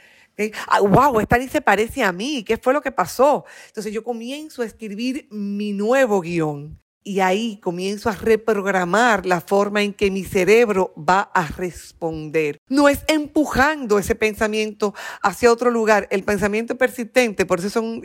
wow, 0.83 1.21
esta 1.21 1.39
ni 1.39 1.49
se 1.49 1.61
parece 1.61 2.03
a 2.03 2.13
mí, 2.13 2.45
¿qué 2.45 2.57
fue 2.57 2.73
lo 2.73 2.81
que 2.81 2.93
pasó? 2.93 3.45
Entonces 3.67 3.93
yo 3.93 4.05
comienzo 4.05 4.63
a 4.63 4.67
escribir 4.67 5.27
mi 5.31 5.73
nuevo 5.73 6.21
guion. 6.21 6.81
Y 7.05 7.21
ahí 7.21 7.59
comienzo 7.63 8.11
a 8.11 8.13
reprogramar 8.13 9.25
la 9.25 9.41
forma 9.41 9.83
en 9.83 9.95
que 9.95 10.11
mi 10.11 10.25
cerebro 10.25 10.93
va 10.97 11.31
a 11.33 11.47
responder. 11.47 12.61
No 12.69 12.89
es 12.89 13.01
empujando 13.09 13.99
ese 13.99 14.15
pensamiento 14.15 14.95
hacia 15.23 15.51
otro 15.51 15.71
lugar. 15.71 16.07
El 16.11 16.23
pensamiento 16.25 16.77
persistente, 16.77 17.47
por 17.47 17.61
eso 17.61 17.71
son... 17.71 18.03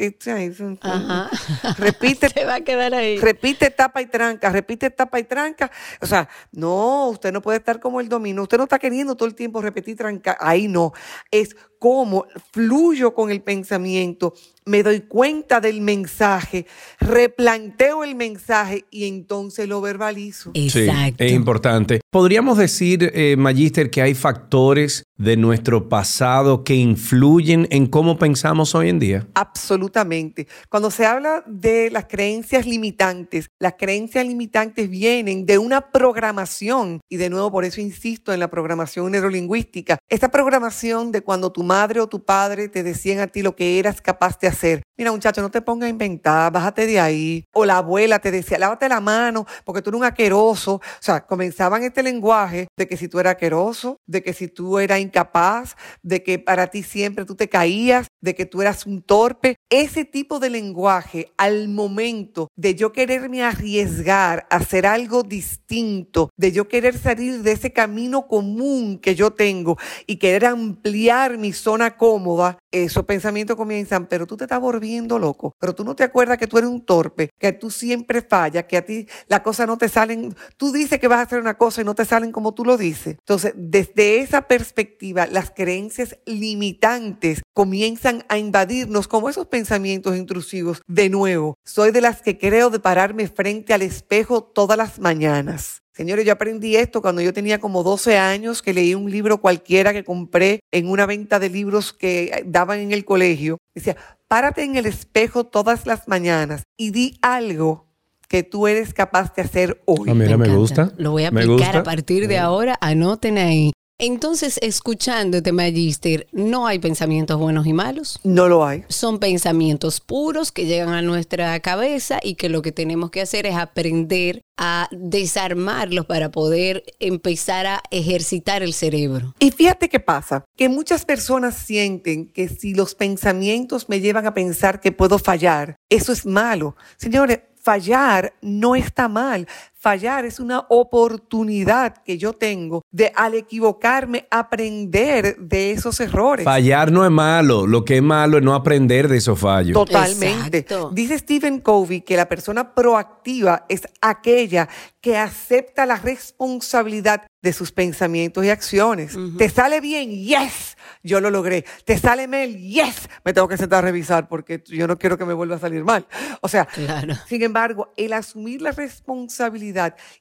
Ajá. 0.82 1.30
Repite. 1.78 2.30
Se 2.30 2.46
va 2.46 2.56
a 2.56 2.62
quedar 2.62 2.94
ahí. 2.94 3.18
Repite, 3.18 3.70
tapa 3.72 4.02
y 4.02 4.06
tranca, 4.06 4.50
repite, 4.50 4.90
tapa 4.90 5.20
y 5.20 5.24
tranca. 5.24 5.70
O 6.02 6.06
sea, 6.06 6.30
no, 6.52 7.10
usted 7.10 7.34
no 7.34 7.42
puede 7.42 7.58
estar 7.58 7.80
como 7.80 8.00
el 8.00 8.08
dominó. 8.08 8.44
Usted 8.44 8.58
no 8.58 8.64
está 8.64 8.80
queriendo 8.80 9.16
todo 9.16 9.28
el 9.28 9.36
tiempo 9.36 9.62
repetir 9.62 9.98
tranca. 9.98 10.38
Ahí 10.40 10.68
no. 10.68 10.94
Es 11.30 11.56
cómo 11.84 12.28
fluyo 12.54 13.14
con 13.14 13.30
el 13.30 13.42
pensamiento, 13.42 14.34
me 14.64 14.84
doy 14.84 15.02
cuenta 15.02 15.60
del 15.60 15.82
mensaje, 15.82 16.66
replanteo 16.98 18.06
el 18.06 18.16
mensaje 18.16 18.83
y 18.92 19.08
entonces 19.08 19.68
lo 19.68 19.82
verbalizo. 19.82 20.52
Exacto. 20.54 21.24
Sí, 21.24 21.30
es 21.30 21.32
importante. 21.34 22.02
Podríamos 22.12 22.58
decir, 22.58 23.12
eh, 23.14 23.36
Magister, 23.38 23.90
que 23.90 24.02
hay 24.02 24.14
factores 24.14 25.04
de 25.18 25.38
nuestro 25.38 25.90
pasado 25.90 26.64
que 26.64 26.76
influyen 26.76 27.68
en 27.72 27.88
cómo 27.88 28.18
pensamos 28.18 28.76
hoy 28.76 28.90
en 28.90 29.00
día. 29.00 29.28
Absolutamente. 29.36 30.48
Cuando 30.70 30.92
se 30.92 31.06
habla 31.06 31.44
de 31.48 31.90
las 31.92 32.06
creencias 32.06 32.66
limitantes, 32.66 33.48
las 33.60 33.76
creencias 33.78 34.26
limitantes 34.26 34.90
vienen 34.90 35.46
de 35.46 35.58
una 35.58 35.92
programación, 35.92 37.00
y 37.10 37.18
de 37.18 37.30
nuevo 37.30 37.52
por 37.52 37.66
eso 37.66 37.80
insisto 37.80 38.34
en 38.34 38.40
la 38.40 38.50
programación 38.50 39.12
neurolingüística, 39.12 39.98
esta 40.10 40.30
programación 40.30 41.12
de 41.12 41.22
cuando 41.22 41.52
tu 41.52 41.64
madre 41.64 42.02
o 42.02 42.08
tu 42.08 42.24
padre 42.24 42.68
te 42.68 42.84
decían 42.84 43.20
a 43.20 43.28
ti 43.28 43.42
lo 43.42 43.56
que 43.56 43.80
eras 43.80 44.02
capaz 44.02 44.40
de 44.40 44.48
hacer. 44.48 44.84
Mira, 44.96 45.12
muchacho, 45.12 45.42
no 45.42 45.50
te 45.50 45.62
pongas 45.62 45.88
a 45.88 45.90
inventar, 45.90 46.52
bájate 46.52 46.86
de 46.86 47.00
ahí. 47.00 47.48
O 47.52 47.66
la 47.66 47.78
abuela 47.78 48.20
te 48.20 48.30
decía, 48.30 48.60
lávate 48.60 48.88
la 48.88 49.00
mano 49.00 49.46
porque 49.66 49.82
tú 49.82 49.90
eres 49.90 50.00
un 50.00 50.06
aqueroso. 50.06 50.76
O 50.76 50.82
sea, 51.00 51.26
comenzaban 51.26 51.82
este 51.82 52.04
lenguaje 52.04 52.68
de 52.78 52.88
que 52.88 52.96
si 52.96 53.08
tú 53.08 53.20
eras 53.20 53.32
aqueroso, 53.32 53.98
de 54.06 54.22
que 54.22 54.34
si 54.34 54.48
tú 54.48 54.78
eras 54.78 55.00
incapaz, 55.00 55.76
de 56.04 56.22
que 56.22 56.38
para 56.38 56.68
ti 56.68 56.84
siempre 56.84 57.26
tú 57.26 57.34
te 57.36 57.50
caías, 57.50 58.06
de 58.24 58.34
que 58.34 58.46
tú 58.46 58.62
eras 58.62 58.86
un 58.88 59.02
torpe. 59.02 59.58
Ese 59.70 60.06
tipo 60.06 60.40
de 60.40 60.50
lenguaje 60.50 61.32
al 61.38 61.68
momento 61.68 62.48
de 62.56 62.74
yo 62.74 62.94
quererme 62.94 63.44
arriesgar 63.44 64.48
a 64.50 64.56
hacer 64.56 64.86
algo 64.86 65.24
distinto, 65.24 66.30
de 66.38 66.52
yo 66.52 66.68
querer 66.68 66.98
salir 66.98 67.44
de 67.44 67.52
ese 67.52 67.74
camino 67.74 68.28
común 68.28 68.98
que 68.98 69.14
yo 69.14 69.32
tengo 69.32 69.78
y 70.08 70.16
querer 70.16 70.46
ampliar 70.46 71.38
mi 71.38 71.52
zona 71.52 71.98
cómoda, 71.98 72.58
esos 72.72 73.06
pensamientos 73.06 73.58
comienzan, 73.58 74.08
pero 74.08 74.26
tú 74.26 74.38
te 74.38 74.46
estás 74.46 74.60
volviendo 74.60 75.20
loco, 75.20 75.54
pero 75.60 75.76
tú 75.76 75.84
no 75.84 75.96
te 75.96 76.04
acuerdas 76.04 76.38
que 76.38 76.48
tú 76.48 76.58
eres 76.58 76.70
un 76.70 76.82
torpe, 76.82 77.30
que 77.38 77.52
tú 77.52 77.70
siempre 77.70 78.22
fallas, 78.22 78.64
que 78.66 78.78
a 78.78 78.86
ti 78.86 79.08
las 79.28 79.42
cosas 79.42 79.68
no 79.68 79.78
te 79.78 79.90
salen, 79.90 80.34
tú 80.58 80.72
dices 80.72 81.00
que 81.00 81.08
vas 81.08 81.20
a 81.20 81.24
hacer 81.24 81.40
una 81.40 81.58
cosa 81.58 81.82
y 81.82 81.84
no 81.84 81.94
te 81.94 82.06
salen 82.06 82.32
como 82.32 82.54
tú 82.54 82.64
lo 82.64 82.78
dices. 82.78 83.18
Entonces, 83.20 83.54
desde 83.56 84.20
esa 84.20 84.44
perspectiva, 84.44 85.28
las 85.28 85.52
creencias 85.52 86.18
limitantes 86.26 87.42
comienzan 87.54 88.13
a 88.30 88.38
invadirnos 88.38 89.08
como 89.08 89.30
esos 89.30 89.48
pensamientos 89.48 90.16
intrusivos. 90.16 90.82
De 90.86 91.10
nuevo, 91.10 91.56
soy 91.64 91.92
de 91.92 92.02
las 92.02 92.22
que 92.22 92.38
creo 92.38 92.70
de 92.70 92.80
pararme 92.80 93.28
frente 93.28 93.74
al 93.74 93.82
espejo 93.82 94.44
todas 94.44 94.78
las 94.78 95.00
mañanas. 95.00 95.82
Señores, 95.94 96.26
yo 96.26 96.34
aprendí 96.34 96.76
esto 96.76 97.02
cuando 97.02 97.22
yo 97.22 97.34
tenía 97.34 97.60
como 97.60 97.84
12 97.84 98.18
años, 98.18 98.62
que 98.62 98.74
leí 98.74 98.96
un 98.96 99.12
libro 99.12 99.40
cualquiera 99.40 99.94
que 99.94 100.04
compré 100.04 100.60
en 100.72 100.90
una 100.90 101.06
venta 101.06 101.40
de 101.40 101.50
libros 101.50 101.94
que 101.94 102.44
daban 102.48 102.80
en 102.80 102.92
el 102.92 103.06
colegio. 103.06 103.58
Decía, 103.76 103.96
párate 104.28 104.64
en 104.64 104.76
el 104.76 104.88
espejo 104.88 105.44
todas 105.46 105.86
las 105.86 106.08
mañanas 106.08 106.64
y 106.78 106.90
di 106.90 107.20
algo 107.22 107.86
que 108.28 108.42
tú 108.42 108.66
eres 108.66 108.96
capaz 108.96 109.36
de 109.36 109.44
hacer 109.44 109.84
hoy. 109.86 110.10
Ah, 110.10 110.16
mira, 110.16 110.36
me, 110.38 110.46
encanta. 110.46 110.56
gusta. 110.56 110.94
Lo 110.98 111.12
voy 111.12 111.26
a 111.26 111.32
Me 111.32 111.44
aplicar 111.44 111.78
a 111.78 111.84
partir 111.84 112.28
de 112.28 112.40
ahora. 112.40 112.76
Anoten 112.82 113.38
ahí. 113.38 113.72
Entonces, 114.06 114.60
escuchándote, 114.62 115.54
Magister, 115.54 116.28
no 116.34 116.68
hay 116.68 116.78
pensamientos 116.78 117.40
buenos 117.40 117.66
y 117.66 117.72
malos. 117.72 118.20
No 118.26 118.50
lo 118.50 118.66
hay. 118.66 118.84
Son 118.90 119.18
pensamientos 119.18 120.02
puros 120.02 120.52
que 120.52 120.66
llegan 120.66 120.90
a 120.90 121.02
nuestra 121.02 121.58
cabeza 121.62 122.20
y 122.22 122.36
que 122.36 122.50
lo 122.50 122.62
que 122.62 122.74
tenemos 122.74 123.12
que 123.12 123.22
hacer 123.22 123.46
es 123.46 123.56
aprender 123.56 124.42
a 124.58 124.90
desarmarlos 124.92 126.06
para 126.06 126.32
poder 126.32 126.84
empezar 127.00 127.66
a 127.66 127.82
ejercitar 127.92 128.62
el 128.62 128.74
cerebro. 128.74 129.36
Y 129.40 129.52
fíjate 129.52 129.88
qué 129.88 130.02
pasa, 130.02 130.44
que 130.58 130.68
muchas 130.68 131.06
personas 131.06 131.56
sienten 131.56 132.28
que 132.28 132.50
si 132.50 132.74
los 132.74 132.96
pensamientos 132.96 133.88
me 133.88 134.02
llevan 134.02 134.28
a 134.28 134.34
pensar 134.34 134.82
que 134.82 134.92
puedo 134.92 135.18
fallar, 135.18 135.78
eso 135.90 136.12
es 136.12 136.26
malo. 136.26 136.76
Señores, 136.98 137.40
fallar 137.64 138.34
no 138.42 138.76
está 138.76 139.08
mal. 139.08 139.48
Fallar 139.88 140.24
es 140.24 140.40
una 140.40 140.66
oportunidad 140.70 141.98
que 142.06 142.18
yo 142.18 142.32
tengo 142.32 142.86
de 142.90 143.12
al 143.14 143.34
equivocarme 143.34 144.26
aprender 144.32 145.36
de 145.38 145.72
esos 145.72 146.00
errores. 146.00 146.46
Fallar 146.46 146.90
no 146.90 147.04
es 147.04 147.12
malo, 147.12 147.68
lo 147.68 147.84
que 147.84 147.98
es 147.98 148.02
malo 148.02 148.38
es 148.38 148.44
no 148.46 148.56
aprender 148.56 149.10
de 149.10 149.18
esos 149.18 149.38
fallos. 149.38 149.74
Totalmente. 149.74 150.60
Exacto. 150.60 150.92
Dice 150.94 151.20
Stephen 151.20 151.60
Covey 151.60 152.00
que 152.00 152.16
la 152.16 152.30
persona 152.30 152.74
proactiva 152.74 153.66
es 153.68 153.82
aquella 154.00 154.70
que 155.02 155.18
acepta 155.18 155.86
la 155.86 155.98
responsabilidad 155.98 157.24
de 157.42 157.52
sus 157.52 157.74
pensamientos 157.74 158.46
y 158.46 158.50
acciones. 158.50 159.18
¿Te 159.38 159.50
sale 159.50 159.82
bien? 159.82 160.12
Yes, 160.12 160.78
yo 161.04 161.20
lo 161.20 161.30
logré. 161.30 161.66
¿Te 161.84 161.98
sale 161.98 162.26
mal? 162.26 162.56
Yes, 162.58 163.10
me 163.26 163.34
tengo 163.34 163.50
que 163.50 163.58
sentar 163.58 163.80
a 163.80 163.88
revisar 163.88 164.30
porque 164.30 164.64
yo 164.66 164.88
no 164.88 164.98
quiero 164.98 165.18
que 165.18 165.26
me 165.26 165.34
vuelva 165.34 165.58
a 165.58 165.60
salir 165.60 165.84
mal. 165.84 166.08
O 166.40 166.48
sea, 166.48 166.68
Claro. 166.68 167.16
sin 167.28 167.44
embargo, 167.44 167.92
el 167.98 168.14
asumir 168.14 168.62
la 168.62 168.72
responsabilidad 168.72 169.73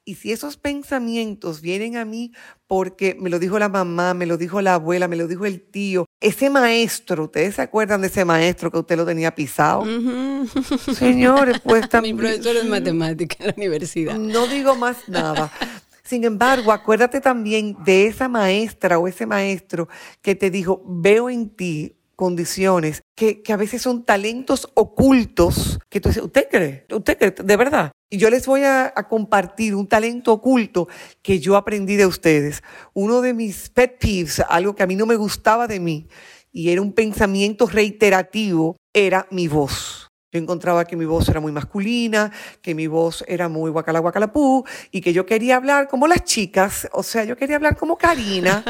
y 0.05 0.15
si 0.15 0.31
esos 0.31 0.57
pensamientos 0.57 1.61
vienen 1.61 1.97
a 1.97 2.05
mí 2.05 2.31
porque 2.67 3.15
me 3.19 3.29
lo 3.29 3.39
dijo 3.39 3.59
la 3.59 3.69
mamá, 3.69 4.13
me 4.13 4.25
lo 4.25 4.37
dijo 4.37 4.61
la 4.61 4.75
abuela, 4.75 5.07
me 5.07 5.15
lo 5.15 5.27
dijo 5.27 5.45
el 5.45 5.61
tío, 5.61 6.05
ese 6.19 6.49
maestro, 6.49 7.25
¿ustedes 7.25 7.55
se 7.55 7.61
acuerdan 7.61 8.01
de 8.01 8.07
ese 8.07 8.25
maestro 8.25 8.71
que 8.71 8.79
usted 8.79 8.97
lo 8.97 9.05
tenía 9.05 9.35
pisado? 9.35 9.85
Señores, 10.93 11.59
pues 11.63 11.83
Mi 11.83 11.89
también... 11.89 12.17
profesor 12.17 12.55
de 12.55 12.63
matemática 12.63 13.35
en 13.39 13.47
la 13.47 13.53
universidad. 13.55 14.15
No 14.17 14.47
digo 14.47 14.75
más 14.75 15.07
nada. 15.07 15.51
Sin 16.03 16.23
embargo, 16.23 16.71
acuérdate 16.71 17.21
también 17.21 17.77
de 17.85 18.07
esa 18.07 18.27
maestra 18.27 18.97
o 18.97 19.07
ese 19.07 19.25
maestro 19.25 19.87
que 20.21 20.35
te 20.35 20.49
dijo, 20.49 20.83
veo 20.85 21.29
en 21.29 21.49
ti 21.49 21.95
condiciones 22.15 23.02
que, 23.15 23.41
que 23.41 23.53
a 23.53 23.57
veces 23.57 23.81
son 23.81 24.03
talentos 24.03 24.69
ocultos 24.73 25.79
que 25.89 26.01
tú 26.01 26.09
dices, 26.09 26.23
¿usted 26.23 26.47
cree? 26.49 26.85
¿Usted 26.91 27.17
cree? 27.17 27.31
De 27.31 27.57
verdad. 27.57 27.91
Y 28.09 28.17
yo 28.17 28.29
les 28.29 28.45
voy 28.45 28.63
a, 28.63 28.93
a 28.95 29.07
compartir 29.07 29.75
un 29.75 29.87
talento 29.87 30.33
oculto 30.33 30.87
que 31.21 31.39
yo 31.39 31.55
aprendí 31.55 31.95
de 31.95 32.05
ustedes. 32.05 32.63
Uno 32.93 33.21
de 33.21 33.33
mis 33.33 33.69
pet 33.69 33.97
peeves, 33.99 34.39
algo 34.47 34.75
que 34.75 34.83
a 34.83 34.87
mí 34.87 34.95
no 34.95 35.05
me 35.05 35.15
gustaba 35.15 35.67
de 35.67 35.79
mí, 35.79 36.07
y 36.51 36.69
era 36.69 36.81
un 36.81 36.93
pensamiento 36.93 37.65
reiterativo, 37.65 38.75
era 38.93 39.27
mi 39.31 39.47
voz. 39.47 40.02
Yo 40.33 40.39
encontraba 40.39 40.83
que 40.85 40.95
mi 40.95 41.05
voz 41.05 41.29
era 41.29 41.39
muy 41.39 41.51
masculina, 41.51 42.31
que 42.63 42.73
mi 42.73 42.87
voz 42.87 43.23
era 43.27 43.47
muy 43.49 43.69
guacala 43.69 43.99
guacalapú 43.99 44.65
y 44.89 44.99
que 44.99 45.13
yo 45.13 45.27
quería 45.27 45.57
hablar 45.57 45.87
como 45.87 46.07
las 46.07 46.23
chicas, 46.23 46.89
o 46.91 47.03
sea, 47.03 47.23
yo 47.23 47.37
quería 47.37 47.57
hablar 47.57 47.77
como 47.77 47.97
Karina, 47.99 48.63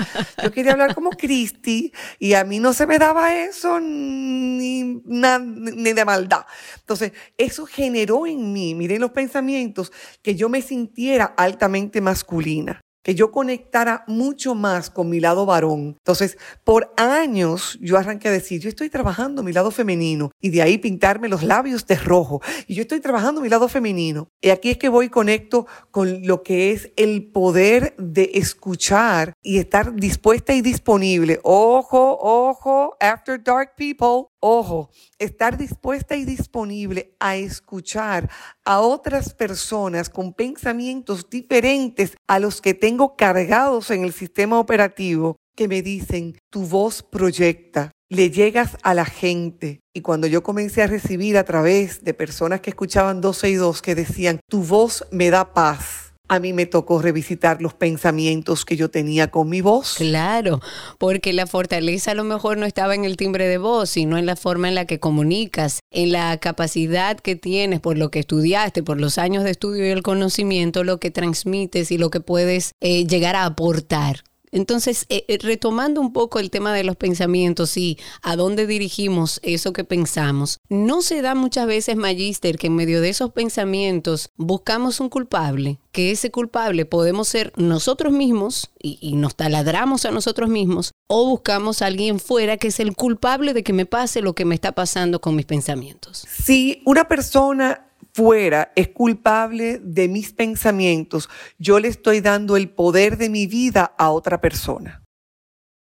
yo 0.43 0.51
quería 0.51 0.73
hablar 0.73 0.93
como 0.93 1.11
Cristi 1.11 1.93
y 2.19 2.33
a 2.33 2.43
mí 2.43 2.59
no 2.59 2.73
se 2.73 2.85
me 2.85 2.99
daba 2.99 3.33
eso 3.33 3.79
ni, 3.79 5.01
na- 5.05 5.39
ni 5.39 5.93
de 5.93 6.03
maldad. 6.03 6.45
Entonces, 6.79 7.13
eso 7.37 7.65
generó 7.65 8.27
en 8.27 8.51
mí, 8.51 8.75
miren 8.75 8.99
los 8.99 9.11
pensamientos, 9.11 9.93
que 10.21 10.35
yo 10.35 10.49
me 10.49 10.61
sintiera 10.61 11.33
altamente 11.37 12.01
masculina 12.01 12.81
que 13.03 13.15
yo 13.15 13.31
conectara 13.31 14.03
mucho 14.07 14.55
más 14.55 14.89
con 14.89 15.09
mi 15.09 15.19
lado 15.19 15.45
varón. 15.45 15.97
Entonces, 15.99 16.37
por 16.63 16.93
años 16.97 17.77
yo 17.81 17.97
arranqué 17.97 18.29
a 18.29 18.31
decir, 18.31 18.61
yo 18.61 18.69
estoy 18.69 18.89
trabajando 18.89 19.43
mi 19.43 19.53
lado 19.53 19.71
femenino 19.71 20.31
y 20.41 20.49
de 20.49 20.61
ahí 20.61 20.77
pintarme 20.77 21.29
los 21.29 21.43
labios 21.43 21.85
de 21.85 21.95
rojo. 21.95 22.41
Y 22.67 22.75
yo 22.75 22.81
estoy 22.81 23.01
trabajando 23.01 23.41
mi 23.41 23.49
lado 23.49 23.67
femenino. 23.67 24.29
Y 24.41 24.49
aquí 24.49 24.69
es 24.69 24.77
que 24.77 24.89
voy 24.89 25.07
y 25.07 25.09
conecto 25.09 25.67
con 25.91 26.25
lo 26.25 26.43
que 26.43 26.71
es 26.71 26.91
el 26.95 27.29
poder 27.31 27.95
de 27.97 28.31
escuchar 28.35 29.33
y 29.43 29.59
estar 29.59 29.93
dispuesta 29.95 30.53
y 30.53 30.61
disponible. 30.61 31.39
Ojo, 31.43 32.17
ojo, 32.19 32.95
after 32.99 33.41
dark 33.41 33.75
people. 33.75 34.32
Ojo, 34.45 34.89
estar 35.19 35.57
dispuesta 35.57 36.17
y 36.17 36.25
disponible 36.25 37.15
a 37.21 37.37
escuchar 37.37 38.29
a 38.65 38.81
otras 38.81 39.33
personas 39.33 40.09
con 40.09 40.33
pensamientos 40.33 41.29
diferentes 41.29 42.17
a 42.27 42.39
los 42.39 42.59
que 42.59 42.73
tengo 42.73 43.15
cargados 43.15 43.89
en 43.89 44.03
el 44.03 44.11
sistema 44.11 44.59
operativo 44.59 45.37
que 45.55 45.69
me 45.69 45.81
dicen, 45.81 46.37
tu 46.49 46.63
voz 46.65 47.03
proyecta, 47.03 47.93
le 48.09 48.31
llegas 48.31 48.75
a 48.83 48.93
la 48.93 49.05
gente. 49.05 49.79
Y 49.93 50.01
cuando 50.01 50.27
yo 50.27 50.43
comencé 50.43 50.81
a 50.81 50.87
recibir 50.87 51.37
a 51.37 51.45
través 51.45 52.03
de 52.03 52.13
personas 52.13 52.59
que 52.59 52.71
escuchaban 52.71 53.21
12 53.21 53.49
y 53.49 53.55
2 53.55 53.81
que 53.81 53.95
decían, 53.95 54.41
tu 54.49 54.61
voz 54.61 55.07
me 55.09 55.29
da 55.29 55.53
paz. 55.53 56.12
A 56.29 56.39
mí 56.39 56.53
me 56.53 56.65
tocó 56.65 57.01
revisitar 57.01 57.61
los 57.61 57.73
pensamientos 57.73 58.65
que 58.65 58.77
yo 58.77 58.89
tenía 58.89 59.29
con 59.29 59.49
mi 59.49 59.61
voz. 59.61 59.95
Claro, 59.95 60.61
porque 60.97 61.33
la 61.33 61.47
fortaleza 61.47 62.11
a 62.11 62.15
lo 62.15 62.23
mejor 62.23 62.57
no 62.57 62.65
estaba 62.65 62.95
en 62.95 63.03
el 63.03 63.17
timbre 63.17 63.47
de 63.47 63.57
voz, 63.57 63.91
sino 63.91 64.17
en 64.17 64.25
la 64.25 64.35
forma 64.35 64.69
en 64.69 64.75
la 64.75 64.85
que 64.85 64.99
comunicas, 64.99 65.79
en 65.91 66.11
la 66.11 66.37
capacidad 66.37 67.19
que 67.19 67.35
tienes 67.35 67.81
por 67.81 67.97
lo 67.97 68.09
que 68.09 68.19
estudiaste, 68.19 68.83
por 68.83 68.99
los 68.99 69.17
años 69.17 69.43
de 69.43 69.51
estudio 69.51 69.85
y 69.85 69.89
el 69.89 70.01
conocimiento, 70.01 70.83
lo 70.83 70.99
que 70.99 71.11
transmites 71.11 71.91
y 71.91 71.97
lo 71.97 72.09
que 72.09 72.21
puedes 72.21 72.71
eh, 72.81 73.05
llegar 73.05 73.35
a 73.35 73.45
aportar 73.45 74.23
entonces, 74.53 75.05
eh, 75.09 75.25
eh, 75.27 75.39
retomando 75.41 75.99
un 75.99 76.13
poco 76.13 76.39
el 76.39 76.51
tema 76.51 76.73
de 76.73 76.83
los 76.83 76.95
pensamientos 76.95 77.75
y 77.75 77.97
a 78.21 78.35
dónde 78.35 78.67
dirigimos 78.67 79.39
eso 79.43 79.73
que 79.73 79.83
pensamos, 79.83 80.59
no 80.69 81.01
se 81.01 81.21
da 81.23 81.33
muchas 81.33 81.65
veces, 81.65 81.97
Magister, 81.97 82.57
que 82.57 82.67
en 82.67 82.75
medio 82.75 83.01
de 83.01 83.09
esos 83.09 83.31
pensamientos 83.31 84.29
buscamos 84.37 84.99
un 84.99 85.09
culpable, 85.09 85.79
que 85.91 86.11
ese 86.11 86.29
culpable 86.29 86.85
podemos 86.85 87.27
ser 87.27 87.51
nosotros 87.55 88.13
mismos 88.13 88.69
y, 88.79 89.13
nos 89.13 89.35
taladramos 89.35 90.05
a 90.05 90.11
nosotros 90.11 90.49
mismos, 90.49 90.91
o 91.07 91.27
buscamos 91.29 91.81
a 91.81 91.87
alguien 91.87 92.19
fuera 92.19 92.57
que 92.57 92.67
es 92.67 92.79
el 92.79 92.95
culpable 92.95 93.53
de 93.53 93.63
que 93.63 93.73
me 93.73 93.85
pase 93.85 94.21
lo 94.21 94.33
que 94.33 94.45
me 94.45 94.55
está 94.55 94.73
pasando 94.73 95.19
con 95.19 95.35
mis 95.35 95.45
pensamientos. 95.45 96.27
Si 96.43 96.81
una 96.85 97.07
persona 97.07 97.87
fuera 98.13 98.71
es 98.75 98.89
culpable 98.89 99.79
de 99.79 100.07
mis 100.07 100.33
pensamientos, 100.33 101.29
yo 101.57 101.79
le 101.79 101.87
estoy 101.87 102.21
dando 102.21 102.55
el 102.57 102.69
poder 102.69 103.17
de 103.17 103.29
mi 103.29 103.47
vida 103.47 103.95
a 103.97 104.11
otra 104.11 104.39
persona. 104.39 105.03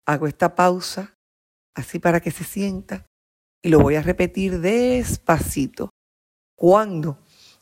Hago 0.06 0.26
esta 0.26 0.54
pausa, 0.54 1.14
así 1.74 1.98
para 1.98 2.20
que 2.20 2.30
se 2.30 2.44
sienta, 2.44 3.06
y 3.62 3.68
lo 3.68 3.80
voy 3.80 3.96
a 3.96 4.02
repetir 4.02 4.60
despacito. 4.60 5.90
Cuando 6.56 7.18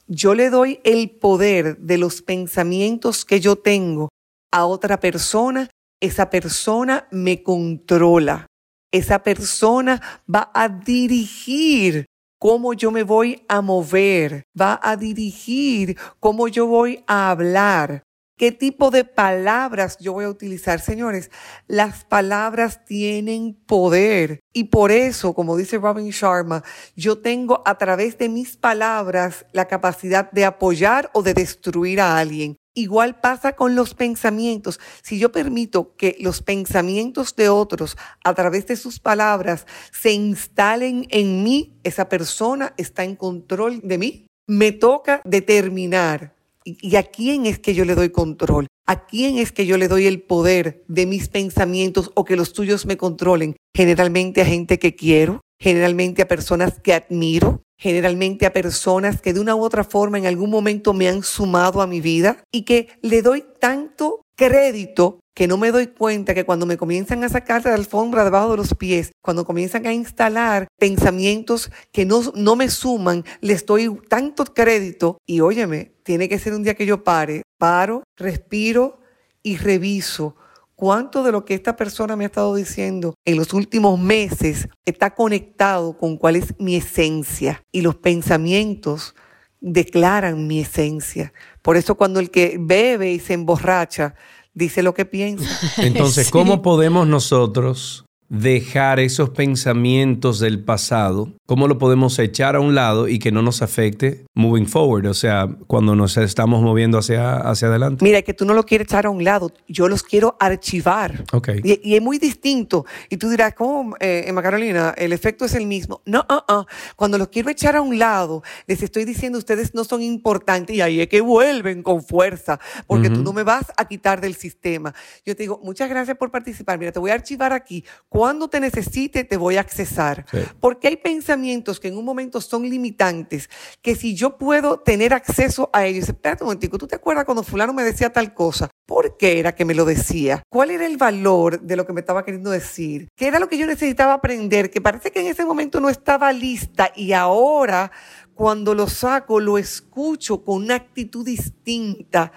yo 0.07 0.35
le 0.35 0.51
doy 0.51 0.81
el 0.85 1.11
poder 1.11 1.79
de 1.79 1.99
los 1.99 2.23
pensamientos 2.23 3.25
que 3.25 3.41
yo 3.41 3.57
tengo 3.57 4.09
a 4.53 4.65
otra 4.65 4.99
persona, 4.99 5.69
esa 6.01 6.31
persona 6.31 7.07
me 7.11 7.43
controla. 7.43 8.47
Esa 8.91 9.23
persona 9.23 10.23
va 10.33 10.51
a 10.55 10.69
dirigir 10.69 12.07
cómo 12.39 12.73
yo 12.73 12.91
me 12.91 13.03
voy 13.03 13.45
a 13.49 13.61
mover, 13.61 14.45
va 14.59 14.79
a 14.83 14.97
dirigir 14.97 15.99
cómo 16.21 16.49
yo 16.49 16.67
voy 16.67 17.05
a 17.07 17.31
hablar. 17.31 18.05
¿Qué 18.39 18.53
tipo 18.53 18.93
de 18.93 19.05
palabras 19.05 19.99
yo 19.99 20.13
voy 20.13 20.25
a 20.25 20.29
utilizar? 20.29 20.79
Señores, 20.79 21.29
las 21.67 22.05
palabras 22.05 22.85
tienen 22.85 23.55
poder 23.67 24.39
y 24.53 24.65
por 24.65 24.93
eso, 24.93 25.35
como 25.35 25.57
dice 25.57 25.79
Robin 25.79 26.11
Sharma, 26.11 26.63
yo 26.95 27.19
tengo 27.19 27.63
a 27.67 27.77
través 27.79 28.17
de 28.17 28.29
mis 28.29 28.57
palabras 28.57 29.45
la 29.53 29.67
capacidad 29.67 30.31
de 30.31 30.45
apoyar 30.45 31.11
o 31.15 31.23
de 31.25 31.35
destruir 31.35 32.01
a 32.01 32.17
alguien. 32.17 32.57
Igual 32.79 33.19
pasa 33.19 33.57
con 33.57 33.75
los 33.75 33.95
pensamientos. 33.95 34.79
Si 35.03 35.19
yo 35.19 35.33
permito 35.33 35.97
que 35.97 36.17
los 36.21 36.43
pensamientos 36.43 37.35
de 37.35 37.49
otros 37.49 37.97
a 38.23 38.35
través 38.35 38.69
de 38.69 38.77
sus 38.77 39.01
palabras 39.01 39.67
se 39.91 40.13
instalen 40.13 41.05
en 41.11 41.43
mí, 41.43 41.77
esa 41.83 42.09
persona 42.09 42.75
está 42.77 43.03
en 43.03 43.17
control 43.17 43.81
de 43.83 43.99
mí. 43.99 44.27
Me 44.47 44.71
toca 44.71 45.21
determinar 45.25 46.37
¿Y 46.65 46.97
a 46.97 47.03
quién 47.03 47.47
es 47.47 47.59
que 47.59 47.75
yo 47.75 47.85
le 47.87 47.95
doy 47.95 48.11
control? 48.11 48.67
¿A 48.87 49.07
quién 49.07 49.39
es 49.39 49.53
que 49.53 49.65
yo 49.65 49.79
le 49.79 49.89
doy 49.89 50.07
el 50.07 50.21
poder 50.21 50.85
de 50.87 51.07
mis 51.07 51.29
pensamientos 51.29 52.11
o 52.15 52.27
que 52.27 52.37
los 52.37 52.53
tuyos 52.53 52.85
me 52.85 52.99
controlen? 52.99 53.57
Generalmente 53.75 54.43
a 54.43 54.45
gente 54.45 54.79
que 54.79 54.95
quiero, 54.95 55.41
generalmente 55.59 56.23
a 56.23 56.29
personas 56.29 56.81
que 56.81 56.95
admiro, 56.95 57.65
generalmente 57.77 58.47
a 58.47 58.53
personas 58.53 59.21
que 59.21 59.33
de 59.33 59.41
una 59.41 59.55
u 59.55 59.63
otra 59.63 59.85
forma 59.85 60.19
en 60.19 60.27
algún 60.27 60.51
momento 60.51 60.93
me 60.93 61.09
han 61.09 61.23
sumado 61.23 61.81
a 61.81 61.87
mi 61.87 62.01
vida 62.01 62.43
y 62.53 62.63
que 62.63 62.89
le 63.03 63.23
doy 63.23 63.45
tanto 63.61 64.23
crédito 64.37 65.21
que 65.35 65.47
no 65.47 65.57
me 65.57 65.71
doy 65.71 65.87
cuenta 65.87 66.35
que 66.35 66.45
cuando 66.45 66.67
me 66.67 66.77
comienzan 66.77 67.23
a 67.23 67.29
sacar 67.29 67.65
la 67.65 67.75
alfombra 67.75 68.25
debajo 68.25 68.51
de 68.51 68.57
los 68.57 68.75
pies, 68.75 69.13
cuando 69.23 69.45
comienzan 69.45 69.87
a 69.87 69.93
instalar 69.93 70.67
pensamientos 70.81 71.71
que 71.93 72.05
no, 72.05 72.23
no 72.35 72.57
me 72.57 72.69
suman, 72.69 73.25
les 73.41 73.65
doy 73.65 74.01
tanto 74.09 74.45
crédito 74.47 75.19
y 75.27 75.39
óyeme, 75.39 75.93
tiene 76.03 76.29
que 76.29 76.41
ser 76.41 76.55
un 76.55 76.65
día 76.65 76.75
que 76.75 76.87
yo 76.87 77.05
pare, 77.05 77.43
paro, 77.57 78.03
respiro 78.17 78.99
y 79.45 79.57
reviso 79.59 80.35
cuánto 80.79 81.25
de 81.25 81.33
lo 81.33 81.45
que 81.45 81.55
esta 81.55 81.75
persona 81.75 82.15
me 82.15 82.23
ha 82.23 82.29
estado 82.29 82.55
diciendo 82.55 83.15
en 83.25 83.37
los 83.37 83.53
últimos 83.53 83.99
meses 83.99 84.69
está 84.85 85.13
conectado 85.13 85.99
con 85.99 86.17
cuál 86.17 86.37
es 86.37 86.55
mi 86.61 86.77
esencia. 86.77 87.65
Y 87.73 87.81
los 87.81 87.97
pensamientos 87.97 89.17
declaran 89.61 90.47
mi 90.47 90.61
esencia. 90.61 91.33
Por 91.63 91.77
eso 91.77 91.97
cuando 91.97 92.21
el 92.21 92.31
que 92.31 92.59
bebe 92.61 93.11
y 93.11 93.19
se 93.19 93.35
emborracha, 93.35 94.15
dice 94.55 94.85
lo 94.85 94.95
que 94.95 95.05
piensa. 95.05 95.49
Entonces, 95.79 96.31
¿cómo 96.31 96.63
podemos 96.63 97.09
nosotros 97.09 98.05
dejar 98.29 99.01
esos 99.01 99.31
pensamientos 99.31 100.39
del 100.39 100.63
pasado, 100.63 101.33
cómo 101.47 101.67
lo 101.67 101.79
podemos 101.79 102.19
echar 102.19 102.57
a 102.57 102.61
un 102.61 102.75
lado 102.75 103.09
y 103.09 103.19
que 103.19 103.33
no 103.33 103.43
nos 103.43 103.63
afecte 103.63 104.25
moving 104.35 104.67
forward, 104.67 105.07
o 105.07 105.15
sea, 105.15 105.49
cuando 105.67 105.97
nos 105.97 106.17
estamos 106.17 106.63
moviendo 106.63 106.99
hacia, 106.99 107.37
hacia 107.37 107.69
adelante. 107.69 108.05
Mira, 108.05 108.23
que 108.23 108.35
tú 108.35 108.45
no 108.45 108.55
lo 108.55 108.65
quieres 108.65 108.87
echar 108.87 109.07
a 109.07 109.11
un 109.11 109.25
lado, 109.25 109.53
yo 109.67 109.89
los 109.89 110.03
quiero 110.03 110.37
archivar. 110.39 111.25
Okay. 111.33 111.61
Y, 111.65 111.95
es 111.95 112.03
muy 112.03 112.19
distinto. 112.19 112.85
Y 113.09 113.17
tú 113.17 113.31
dirás, 113.31 113.55
¿cómo, 113.55 113.97
eh, 113.99 114.25
Emma 114.27 114.43
Carolina, 114.43 114.95
el 114.97 115.13
efecto 115.13 115.45
es 115.45 115.55
el 115.55 115.67
mismo? 115.67 116.03
No, 116.05 116.25
uh, 116.29 116.53
uh. 116.53 116.65
cuando 116.97 117.19
los 117.19 117.29
quiero 117.29 117.51
echar 117.51 117.77
a 117.77 117.81
un 117.81 117.99
lado, 117.99 118.43
les 118.67 118.83
estoy 118.83 119.05
diciendo, 119.05 119.39
ustedes 119.39 119.75
no 119.75 119.85
son 119.85 120.03
importantes 120.03 120.77
y 120.77 120.81
ahí 120.81 121.01
es 121.01 121.09
que 121.09 121.21
vuelven 121.21 121.83
con 121.83 122.03
fuerza, 122.03 122.61
porque 122.87 123.11
tú 123.11 123.23
no 123.23 123.33
me 123.33 123.43
vas 123.43 123.73
a 123.77 123.87
quitar 123.87 124.21
del 124.21 124.35
sistema. 124.35 124.95
Yo 125.25 125.35
te 125.35 125.45
digo, 125.45 125.61
muchas 125.65 125.89
gracias 125.89 126.17
por 126.17 126.31
participar. 126.31 126.79
Mira, 126.79 126.93
te 126.93 126.99
voy 126.99 127.11
a 127.11 127.15
archivar 127.15 127.53
aquí 127.53 127.85
cuando 128.19 128.49
te 128.49 128.59
necesite, 128.59 129.23
te 129.23 129.37
voy 129.37 129.59
a 129.59 129.61
accesar. 129.61 130.27
Porque 130.59 130.89
hay 130.89 130.97
pensamientos 130.97 131.79
que 131.79 131.87
en 131.87 131.97
un 131.97 132.05
momento 132.05 132.41
son 132.41 132.69
limitantes, 132.69 133.49
que 133.81 133.95
si 133.95 134.17
yo 134.17 134.37
puedo 134.37 134.81
tener 134.81 135.15
acceso 135.15 135.71
a 135.73 135.87
ellos, 135.87 136.09
espérate 136.09 136.43
un 136.43 136.49
momentico, 136.49 136.79
¿tú 136.79 136.89
te 136.89 136.97
acuerdas 136.97 137.25
cuando 137.25 137.45
fulano 137.45 137.73
me 137.73 137.85
decía 137.85 138.11
tal 138.13 138.35
cosa? 138.35 138.71
¿Por 138.87 139.17
qué 139.17 139.39
era 139.39 139.55
que 139.55 139.65
me 139.65 139.73
lo 139.73 139.85
decía? 139.85 140.43
¿Cuál 140.51 140.73
era 140.73 140.85
el 140.85 140.97
valor 140.97 141.61
de 141.61 141.77
lo 141.77 141.87
que 141.87 141.93
me 141.93 142.01
estaba 142.01 142.25
queriendo 142.25 142.51
decir? 142.51 143.07
¿Qué 143.15 143.29
era 143.29 143.39
lo 143.39 143.49
que 143.49 143.57
yo 143.57 143.69
necesitaba 143.69 144.15
aprender? 144.15 144.69
Que 144.73 144.81
parece 144.81 145.13
que 145.13 145.21
en 145.21 145.29
ese 145.29 145.45
momento 145.45 145.79
no 145.79 145.89
estaba 145.89 146.33
lista 146.33 146.91
y 146.97 147.13
ahora 147.13 147.93
cuando 148.35 148.75
lo 148.75 148.89
saco, 148.89 149.39
lo 149.39 149.59
escucho 149.59 150.43
con 150.43 150.65
una 150.65 150.75
actitud 150.75 151.25
distinta 151.25 152.33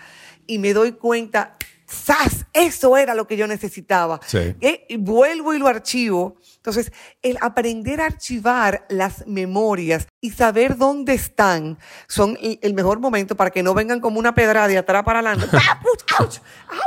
y 0.46 0.60
me 0.60 0.74
doy 0.74 0.92
cuenta, 0.92 1.58
¡Sas! 1.92 2.46
Eso 2.54 2.98
era 2.98 3.14
lo 3.14 3.28
que 3.28 3.38
yo 3.38 3.48
necesitaba. 3.48 4.20
Eh, 4.34 4.86
y 4.88 4.98
vuelvo 4.98 5.54
y 5.54 5.60
lo 5.60 5.68
archivo. 5.68 6.36
Entonces, 6.58 6.92
el 7.22 7.38
aprender 7.42 8.02
a 8.02 8.06
archivar 8.06 8.86
las 8.90 9.28
memorias 9.28 10.08
y 10.22 10.32
saber 10.32 10.78
dónde 10.78 11.14
están 11.14 11.78
son 12.08 12.38
el 12.42 12.74
mejor 12.74 13.00
momento 13.00 13.36
para 13.36 13.50
que 13.50 13.64
no 13.64 13.74
vengan 13.74 14.00
como 14.00 14.20
una 14.20 14.34
pedrada 14.34 14.68
de 14.68 14.78
atrás 14.78 15.04
para 15.04 15.20
adelante. 15.20 15.46
¡Auch! 16.20 16.38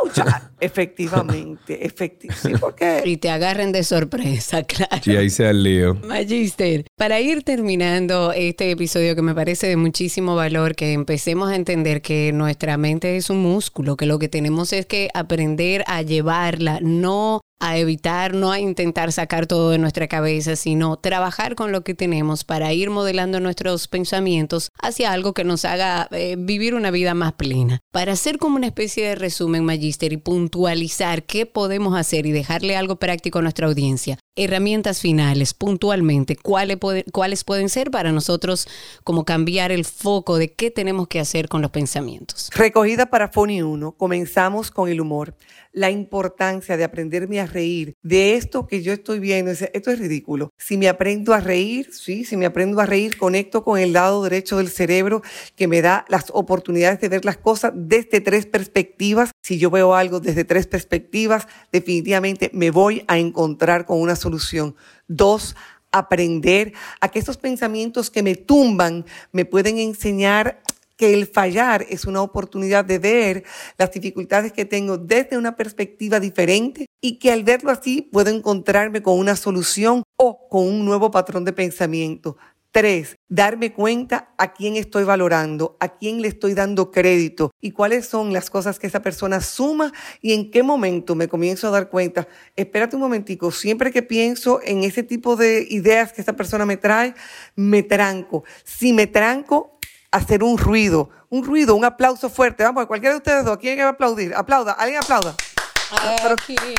¡Auch! 0.00 0.24
Efectivamente, 0.60 1.84
efectivamente. 1.86 3.02
Y 3.04 3.16
te 3.18 3.30
agarren 3.30 3.72
de 3.72 3.84
sorpresa, 3.84 4.62
claro. 4.64 5.02
Y 5.04 5.16
ahí 5.16 5.28
sea 5.28 5.50
el 5.50 5.62
lío. 5.62 5.94
Magister, 5.94 6.86
para 6.96 7.20
ir 7.20 7.42
terminando 7.42 8.32
este 8.32 8.70
episodio 8.70 9.14
que 9.14 9.22
me 9.22 9.34
parece 9.34 9.66
de 9.66 9.76
muchísimo 9.76 10.36
valor, 10.36 10.74
que 10.74 10.92
empecemos 10.92 11.50
a 11.50 11.56
entender 11.56 12.00
que 12.00 12.32
nuestra 12.32 12.76
mente 12.76 13.16
es 13.16 13.28
un 13.28 13.42
músculo, 13.42 13.96
que 13.96 14.06
lo 14.06 14.18
que 14.18 14.28
tenemos 14.28 14.72
es 14.72 14.86
que 14.86 14.93
aprender 15.14 15.85
a 15.87 16.02
llevarla, 16.02 16.78
no 16.80 17.40
a 17.61 17.78
evitar, 17.78 18.35
no 18.35 18.52
a 18.52 18.61
intentar 18.61 19.11
sacar 19.11 19.46
todo 19.46 19.70
de 19.70 19.78
nuestra 19.78 20.07
cabeza, 20.07 20.54
sino 20.54 20.98
trabajar 20.98 21.54
con 21.54 21.72
lo 21.72 21.83
que 21.83 21.94
tenemos 21.94 22.44
para 22.44 22.72
ir 22.74 22.90
modelando 22.90 23.40
nuestros 23.40 23.88
pensamientos 23.88 24.70
hacia 24.83 25.12
algo 25.12 25.33
que 25.33 25.44
nos 25.44 25.64
haga 25.64 26.09
eh, 26.11 26.37
vivir 26.38 26.74
una 26.74 26.90
vida 26.90 27.14
más 27.14 27.33
plena. 27.33 27.80
Para 27.90 28.12
hacer 28.12 28.38
como 28.38 28.57
una 28.57 28.66
especie 28.66 29.09
de 29.09 29.14
resumen, 29.14 29.64
Magister, 29.64 30.12
y 30.12 30.18
puntualizar 30.18 31.24
qué 31.24 31.46
podemos 31.46 31.96
hacer 31.96 32.26
y 32.26 32.33
dejarle 32.33 32.76
algo 32.76 32.96
práctico 32.96 33.38
a 33.38 33.42
nuestra 33.42 33.66
audiencia, 33.66 34.18
herramientas 34.37 35.01
finales, 35.01 35.55
puntualmente, 35.55 36.37
¿cuáles, 36.37 36.79
cuáles 37.12 37.44
pueden 37.44 37.68
ser 37.68 37.90
para 37.90 38.11
nosotros 38.12 38.66
como 39.05 39.25
cambiar 39.25 39.70
el 39.70 39.85
foco 39.85 40.38
de 40.38 40.53
qué 40.53 40.70
tenemos 40.70 41.09
que 41.09 41.20
hacer 41.20 41.49
con 41.49 41.62
los 41.62 41.70
pensamientos. 41.70 42.51
Recogida 42.55 43.07
para 43.07 43.29
Foni 43.29 43.62
1, 43.62 43.92
comenzamos 43.92 44.70
con 44.70 44.88
el 44.88 45.01
humor 45.01 45.37
la 45.75 45.90
importancia 45.90 46.77
de 46.77 46.85
aprenderme 46.85 47.40
a 47.40 47.47
reír 47.47 47.97
de 48.03 48.37
esto 48.37 48.66
que 48.66 48.83
yo 48.83 48.92
estoy 48.92 49.18
viendo. 49.18 49.51
Esto 49.51 49.90
es 49.90 49.99
ridículo. 49.99 50.53
Si 50.57 50.77
me 50.77 50.88
aprendo 50.88 51.35
a 51.35 51.40
reír, 51.40 51.92
sí, 51.92 52.25
si 52.25 52.37
me 52.37 52.47
aprendo 52.47 52.81
a 52.81 52.87
reír, 52.87 53.18
conecto 53.18 53.64
con 53.64 53.79
el 53.79 53.92
lado 53.92 54.23
derecho 54.23 54.59
del 54.59 54.68
cerebro 54.68 55.23
que 55.57 55.66
me 55.66 55.83
da 55.83 56.05
las 56.09 56.27
oportunidades 56.33 57.01
de 57.01 57.09
ver 57.09 57.25
las 57.25 57.38
cosas 57.38 57.73
desde 57.75 58.20
tres 58.20 58.47
perspectivas. 58.47 59.33
Si 59.42 59.59
yo 59.59 59.68
veo 59.70 59.94
algo 59.94 60.20
desde 60.20 60.44
tres 60.44 60.68
perspectivas, 60.68 61.49
definitivamente 61.73 62.51
me 62.55 62.70
voy 62.70 63.05
a 63.09 63.18
encontrar 63.18 63.85
con 63.85 64.01
una 64.01 64.14
solución. 64.24 64.74
Dos, 65.06 65.54
aprender 65.92 66.72
a 67.00 67.08
que 67.08 67.20
esos 67.20 67.37
pensamientos 67.37 68.10
que 68.10 68.22
me 68.22 68.34
tumban 68.34 69.04
me 69.32 69.44
pueden 69.44 69.78
enseñar 69.78 70.60
que 70.96 71.12
el 71.14 71.26
fallar 71.26 71.84
es 71.88 72.04
una 72.04 72.22
oportunidad 72.22 72.84
de 72.84 72.98
ver 72.98 73.44
las 73.78 73.92
dificultades 73.92 74.52
que 74.52 74.64
tengo 74.64 74.96
desde 74.96 75.37
una 75.37 75.56
perspectiva 75.56 76.20
diferente 76.20 76.87
y 77.00 77.18
que 77.18 77.32
al 77.32 77.42
verlo 77.42 77.70
así 77.70 78.02
puedo 78.12 78.30
encontrarme 78.30 79.02
con 79.02 79.18
una 79.18 79.37
solución 79.37 80.02
o 80.16 80.48
con 80.48 80.66
un 80.66 80.84
nuevo 80.84 81.10
patrón 81.10 81.44
de 81.44 81.52
pensamiento. 81.52 82.37
Tres, 82.74 83.20
darme 83.28 83.72
cuenta 83.72 84.34
a 84.37 84.52
quién 84.52 84.74
estoy 84.74 85.04
valorando, 85.04 85.76
a 85.78 85.96
quién 85.96 86.20
le 86.20 86.26
estoy 86.26 86.54
dando 86.54 86.90
crédito 86.90 87.52
y 87.60 87.70
cuáles 87.70 88.04
son 88.06 88.32
las 88.32 88.50
cosas 88.50 88.80
que 88.80 88.88
esa 88.88 89.00
persona 89.00 89.40
suma 89.40 89.92
y 90.20 90.32
en 90.32 90.50
qué 90.50 90.64
momento 90.64 91.14
me 91.14 91.28
comienzo 91.28 91.68
a 91.68 91.70
dar 91.70 91.88
cuenta. 91.88 92.26
Espérate 92.56 92.96
un 92.96 93.02
momentico, 93.02 93.52
siempre 93.52 93.92
que 93.92 94.02
pienso 94.02 94.58
en 94.64 94.82
ese 94.82 95.04
tipo 95.04 95.37
de 95.37 95.64
ideas 95.70 96.12
que 96.12 96.20
esa 96.20 96.32
persona 96.32 96.66
me 96.66 96.76
trae, 96.76 97.14
me 97.54 97.84
tranco. 97.84 98.42
Si 98.64 98.92
me 98.92 99.06
tranco, 99.06 99.78
hacer 100.10 100.42
un 100.42 100.58
ruido, 100.58 101.10
un 101.28 101.44
ruido, 101.44 101.76
un 101.76 101.84
aplauso 101.84 102.28
fuerte. 102.28 102.64
Vamos, 102.64 102.87
cualquiera 102.87 103.14
de 103.14 103.18
ustedes 103.18 103.44
dos, 103.44 103.56
¿quién 103.58 103.78
a 103.82 103.90
aplaudir? 103.90 104.34
Aplauda, 104.34 104.72
alguien 104.72 105.00
aplauda. 105.00 105.37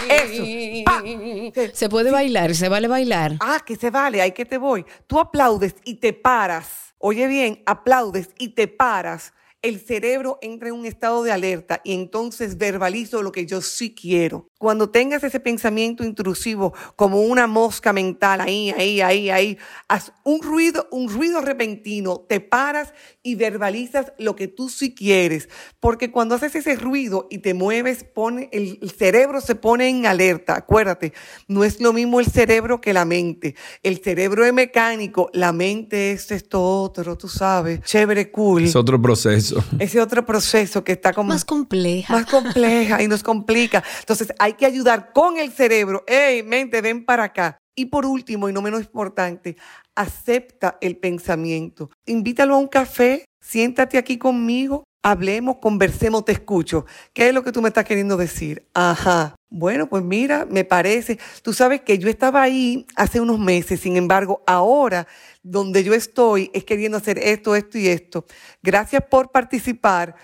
Eso. 0.09 1.73
Se 1.73 1.89
puede 1.89 2.11
bailar, 2.11 2.55
se 2.55 2.69
vale 2.69 2.87
bailar. 2.87 3.37
Ah, 3.39 3.59
que 3.65 3.75
se 3.75 3.89
vale, 3.89 4.21
ahí 4.21 4.31
que 4.31 4.45
te 4.45 4.57
voy. 4.57 4.85
Tú 5.07 5.19
aplaudes 5.19 5.75
y 5.83 5.95
te 5.95 6.13
paras. 6.13 6.93
Oye 6.97 7.27
bien, 7.27 7.61
aplaudes 7.65 8.29
y 8.37 8.49
te 8.49 8.67
paras. 8.67 9.33
El 9.65 9.79
cerebro 9.79 10.37
entra 10.43 10.67
en 10.67 10.75
un 10.75 10.85
estado 10.85 11.23
de 11.23 11.31
alerta 11.31 11.81
y 11.83 11.93
entonces 11.93 12.59
verbalizo 12.59 13.23
lo 13.23 13.31
que 13.31 13.47
yo 13.47 13.61
sí 13.61 13.95
quiero. 13.95 14.47
Cuando 14.59 14.91
tengas 14.91 15.23
ese 15.23 15.39
pensamiento 15.39 16.03
intrusivo 16.03 16.73
como 16.95 17.21
una 17.21 17.47
mosca 17.47 17.91
mental 17.91 18.41
ahí, 18.41 18.69
ahí, 18.77 19.01
ahí, 19.01 19.31
ahí, 19.31 19.57
haz 19.87 20.13
un 20.23 20.43
ruido, 20.43 20.87
un 20.91 21.09
ruido 21.09 21.41
repentino, 21.41 22.19
te 22.29 22.39
paras 22.39 22.93
y 23.23 23.33
verbalizas 23.33 24.13
lo 24.19 24.35
que 24.35 24.47
tú 24.47 24.69
sí 24.69 24.93
quieres. 24.93 25.49
Porque 25.79 26.11
cuando 26.11 26.35
haces 26.35 26.55
ese 26.55 26.75
ruido 26.75 27.27
y 27.31 27.39
te 27.39 27.55
mueves, 27.55 28.03
pone, 28.03 28.49
el, 28.51 28.91
cerebro 28.95 29.41
se 29.41 29.55
pone 29.55 29.89
en 29.89 30.05
alerta. 30.05 30.55
Acuérdate, 30.55 31.11
no 31.47 31.63
es 31.63 31.81
lo 31.81 31.91
mismo 31.91 32.19
el 32.19 32.27
cerebro 32.27 32.81
que 32.81 32.93
la 32.93 33.05
mente. 33.05 33.55
El 33.81 33.97
cerebro 33.97 34.45
es 34.45 34.53
mecánico, 34.53 35.31
la 35.33 35.51
mente 35.51 36.11
es 36.11 36.29
esto 36.31 36.61
otro, 36.61 37.17
tú 37.17 37.27
sabes, 37.27 37.81
chévere, 37.81 38.31
cool. 38.31 38.63
Es 38.63 38.75
otro 38.75 39.01
proceso. 39.01 39.54
Ese 39.79 40.01
otro 40.01 40.25
proceso 40.25 40.83
que 40.83 40.93
está 40.93 41.13
como... 41.13 41.29
Más 41.29 41.45
compleja. 41.45 42.13
Más 42.13 42.25
compleja 42.25 43.01
y 43.01 43.07
nos 43.07 43.23
complica. 43.23 43.83
Entonces, 43.99 44.33
hay 44.39 44.53
que 44.53 44.65
ayudar 44.65 45.11
con 45.13 45.37
el 45.37 45.51
cerebro. 45.51 46.03
Hey, 46.07 46.43
mente, 46.43 46.81
ven 46.81 47.05
para 47.05 47.25
acá. 47.25 47.57
Y 47.75 47.85
por 47.85 48.05
último, 48.05 48.47
y 48.47 48.53
no 48.53 48.61
menos 48.61 48.81
importante, 48.81 49.57
acepta 49.95 50.77
el 50.79 50.97
pensamiento. 50.97 51.89
Invítalo 52.05 52.55
a 52.55 52.57
un 52.57 52.67
café, 52.67 53.25
siéntate 53.41 53.97
aquí 53.97 54.17
conmigo, 54.17 54.85
hablemos, 55.05 55.57
conversemos, 55.57 56.25
te 56.25 56.31
escucho. 56.31 56.87
¿Qué 57.13 57.27
es 57.27 57.33
lo 57.33 57.43
que 57.43 57.51
tú 57.51 57.61
me 57.61 57.67
estás 57.67 57.85
queriendo 57.85 58.17
decir? 58.17 58.67
Ajá. 58.73 59.35
Bueno, 59.51 59.87
pues 59.87 60.03
mira, 60.03 60.47
me 60.49 60.63
parece, 60.65 61.19
tú 61.43 61.53
sabes 61.53 61.81
que 61.81 61.99
yo 61.99 62.09
estaba 62.09 62.41
ahí 62.41 62.87
hace 62.95 63.21
unos 63.21 63.37
meses, 63.37 63.79
sin 63.79 63.97
embargo, 63.97 64.41
ahora 64.47 65.05
donde 65.43 65.83
yo 65.83 65.93
estoy 65.93 66.49
es 66.55 66.63
queriendo 66.63 66.97
hacer 66.97 67.19
esto, 67.19 67.55
esto 67.55 67.77
y 67.77 67.87
esto. 67.87 68.25
Gracias 68.63 69.03
por 69.07 69.31
participar 69.31 70.15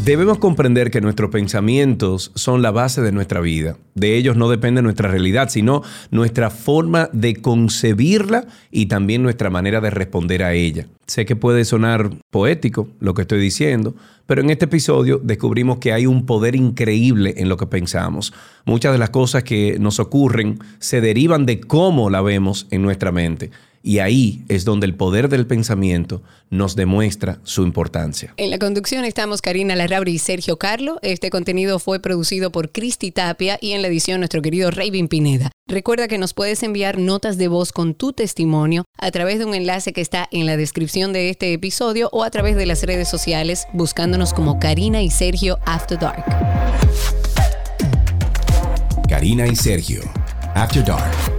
Debemos 0.05 0.37
comprender 0.37 0.91
que 0.91 1.01
nuestros 1.01 1.31
pensamientos 1.31 2.31
son 2.35 2.61
la 2.61 2.69
base 2.69 3.01
de 3.01 3.11
nuestra 3.11 3.41
vida. 3.41 3.75
De 3.95 4.15
ellos 4.17 4.37
no 4.37 4.51
depende 4.51 4.83
nuestra 4.83 5.09
realidad, 5.09 5.49
sino 5.49 5.81
nuestra 6.11 6.51
forma 6.51 7.09
de 7.11 7.37
concebirla 7.37 8.45
y 8.69 8.85
también 8.85 9.23
nuestra 9.23 9.49
manera 9.49 9.81
de 9.81 9.89
responder 9.89 10.43
a 10.43 10.53
ella. 10.53 10.85
Sé 11.07 11.25
que 11.25 11.35
puede 11.35 11.65
sonar 11.65 12.11
poético 12.29 12.87
lo 12.99 13.15
que 13.15 13.23
estoy 13.23 13.39
diciendo, 13.39 13.95
pero 14.27 14.41
en 14.41 14.51
este 14.51 14.65
episodio 14.65 15.19
descubrimos 15.23 15.79
que 15.79 15.91
hay 15.91 16.05
un 16.05 16.27
poder 16.27 16.55
increíble 16.55 17.33
en 17.37 17.49
lo 17.49 17.57
que 17.57 17.65
pensamos. 17.65 18.31
Muchas 18.63 18.91
de 18.91 18.99
las 18.99 19.09
cosas 19.09 19.43
que 19.43 19.79
nos 19.79 19.99
ocurren 19.99 20.59
se 20.77 21.01
derivan 21.01 21.47
de 21.47 21.61
cómo 21.61 22.11
la 22.11 22.21
vemos 22.21 22.67
en 22.69 22.83
nuestra 22.83 23.11
mente. 23.11 23.49
Y 23.85 23.99
ahí 23.99 24.43
es 24.49 24.65
donde 24.65 24.87
el 24.87 24.95
poder 24.95 25.29
del 25.29 25.45
pensamiento 25.45 26.23
nos 26.49 26.75
demuestra 26.75 27.37
su 27.43 27.61
importancia. 27.61 28.33
En 28.37 28.49
la 28.49 28.57
conducción 28.57 29.05
estamos 29.05 29.43
Karina 29.43 29.75
Larrauri 29.75 30.13
y 30.13 30.17
Sergio 30.17 30.57
Carlo. 30.57 30.97
Este 31.03 31.29
contenido 31.29 31.77
fue 31.77 31.99
producido 31.99 32.51
por 32.51 32.71
Cristi 32.71 33.11
Tapia 33.11 33.59
y 33.61 33.73
en 33.73 33.83
la 33.83 33.87
edición 33.87 34.21
nuestro 34.21 34.41
querido 34.41 34.71
Raven 34.71 35.07
Pineda. 35.07 35.51
Recuerda 35.67 36.07
que 36.07 36.17
nos 36.17 36.33
puedes 36.33 36.63
enviar 36.63 36.97
notas 36.97 37.37
de 37.37 37.47
voz 37.47 37.71
con 37.71 37.93
tu 37.93 38.11
testimonio 38.11 38.85
a 38.97 39.11
través 39.11 39.37
de 39.37 39.45
un 39.45 39.53
enlace 39.53 39.93
que 39.93 40.01
está 40.01 40.27
en 40.31 40.47
la 40.47 40.57
descripción 40.57 41.13
de 41.13 41.29
este 41.29 41.53
episodio 41.53 42.09
o 42.11 42.23
a 42.23 42.31
través 42.31 42.55
de 42.55 42.65
las 42.65 42.81
redes 42.81 43.07
sociales 43.07 43.67
buscándonos 43.71 44.33
como 44.33 44.59
Karina 44.59 45.03
y 45.03 45.11
Sergio 45.11 45.59
After 45.63 45.99
Dark. 45.99 46.25
Karina 49.07 49.45
y 49.45 49.55
Sergio 49.55 50.01
After 50.55 50.83
Dark. 50.83 51.34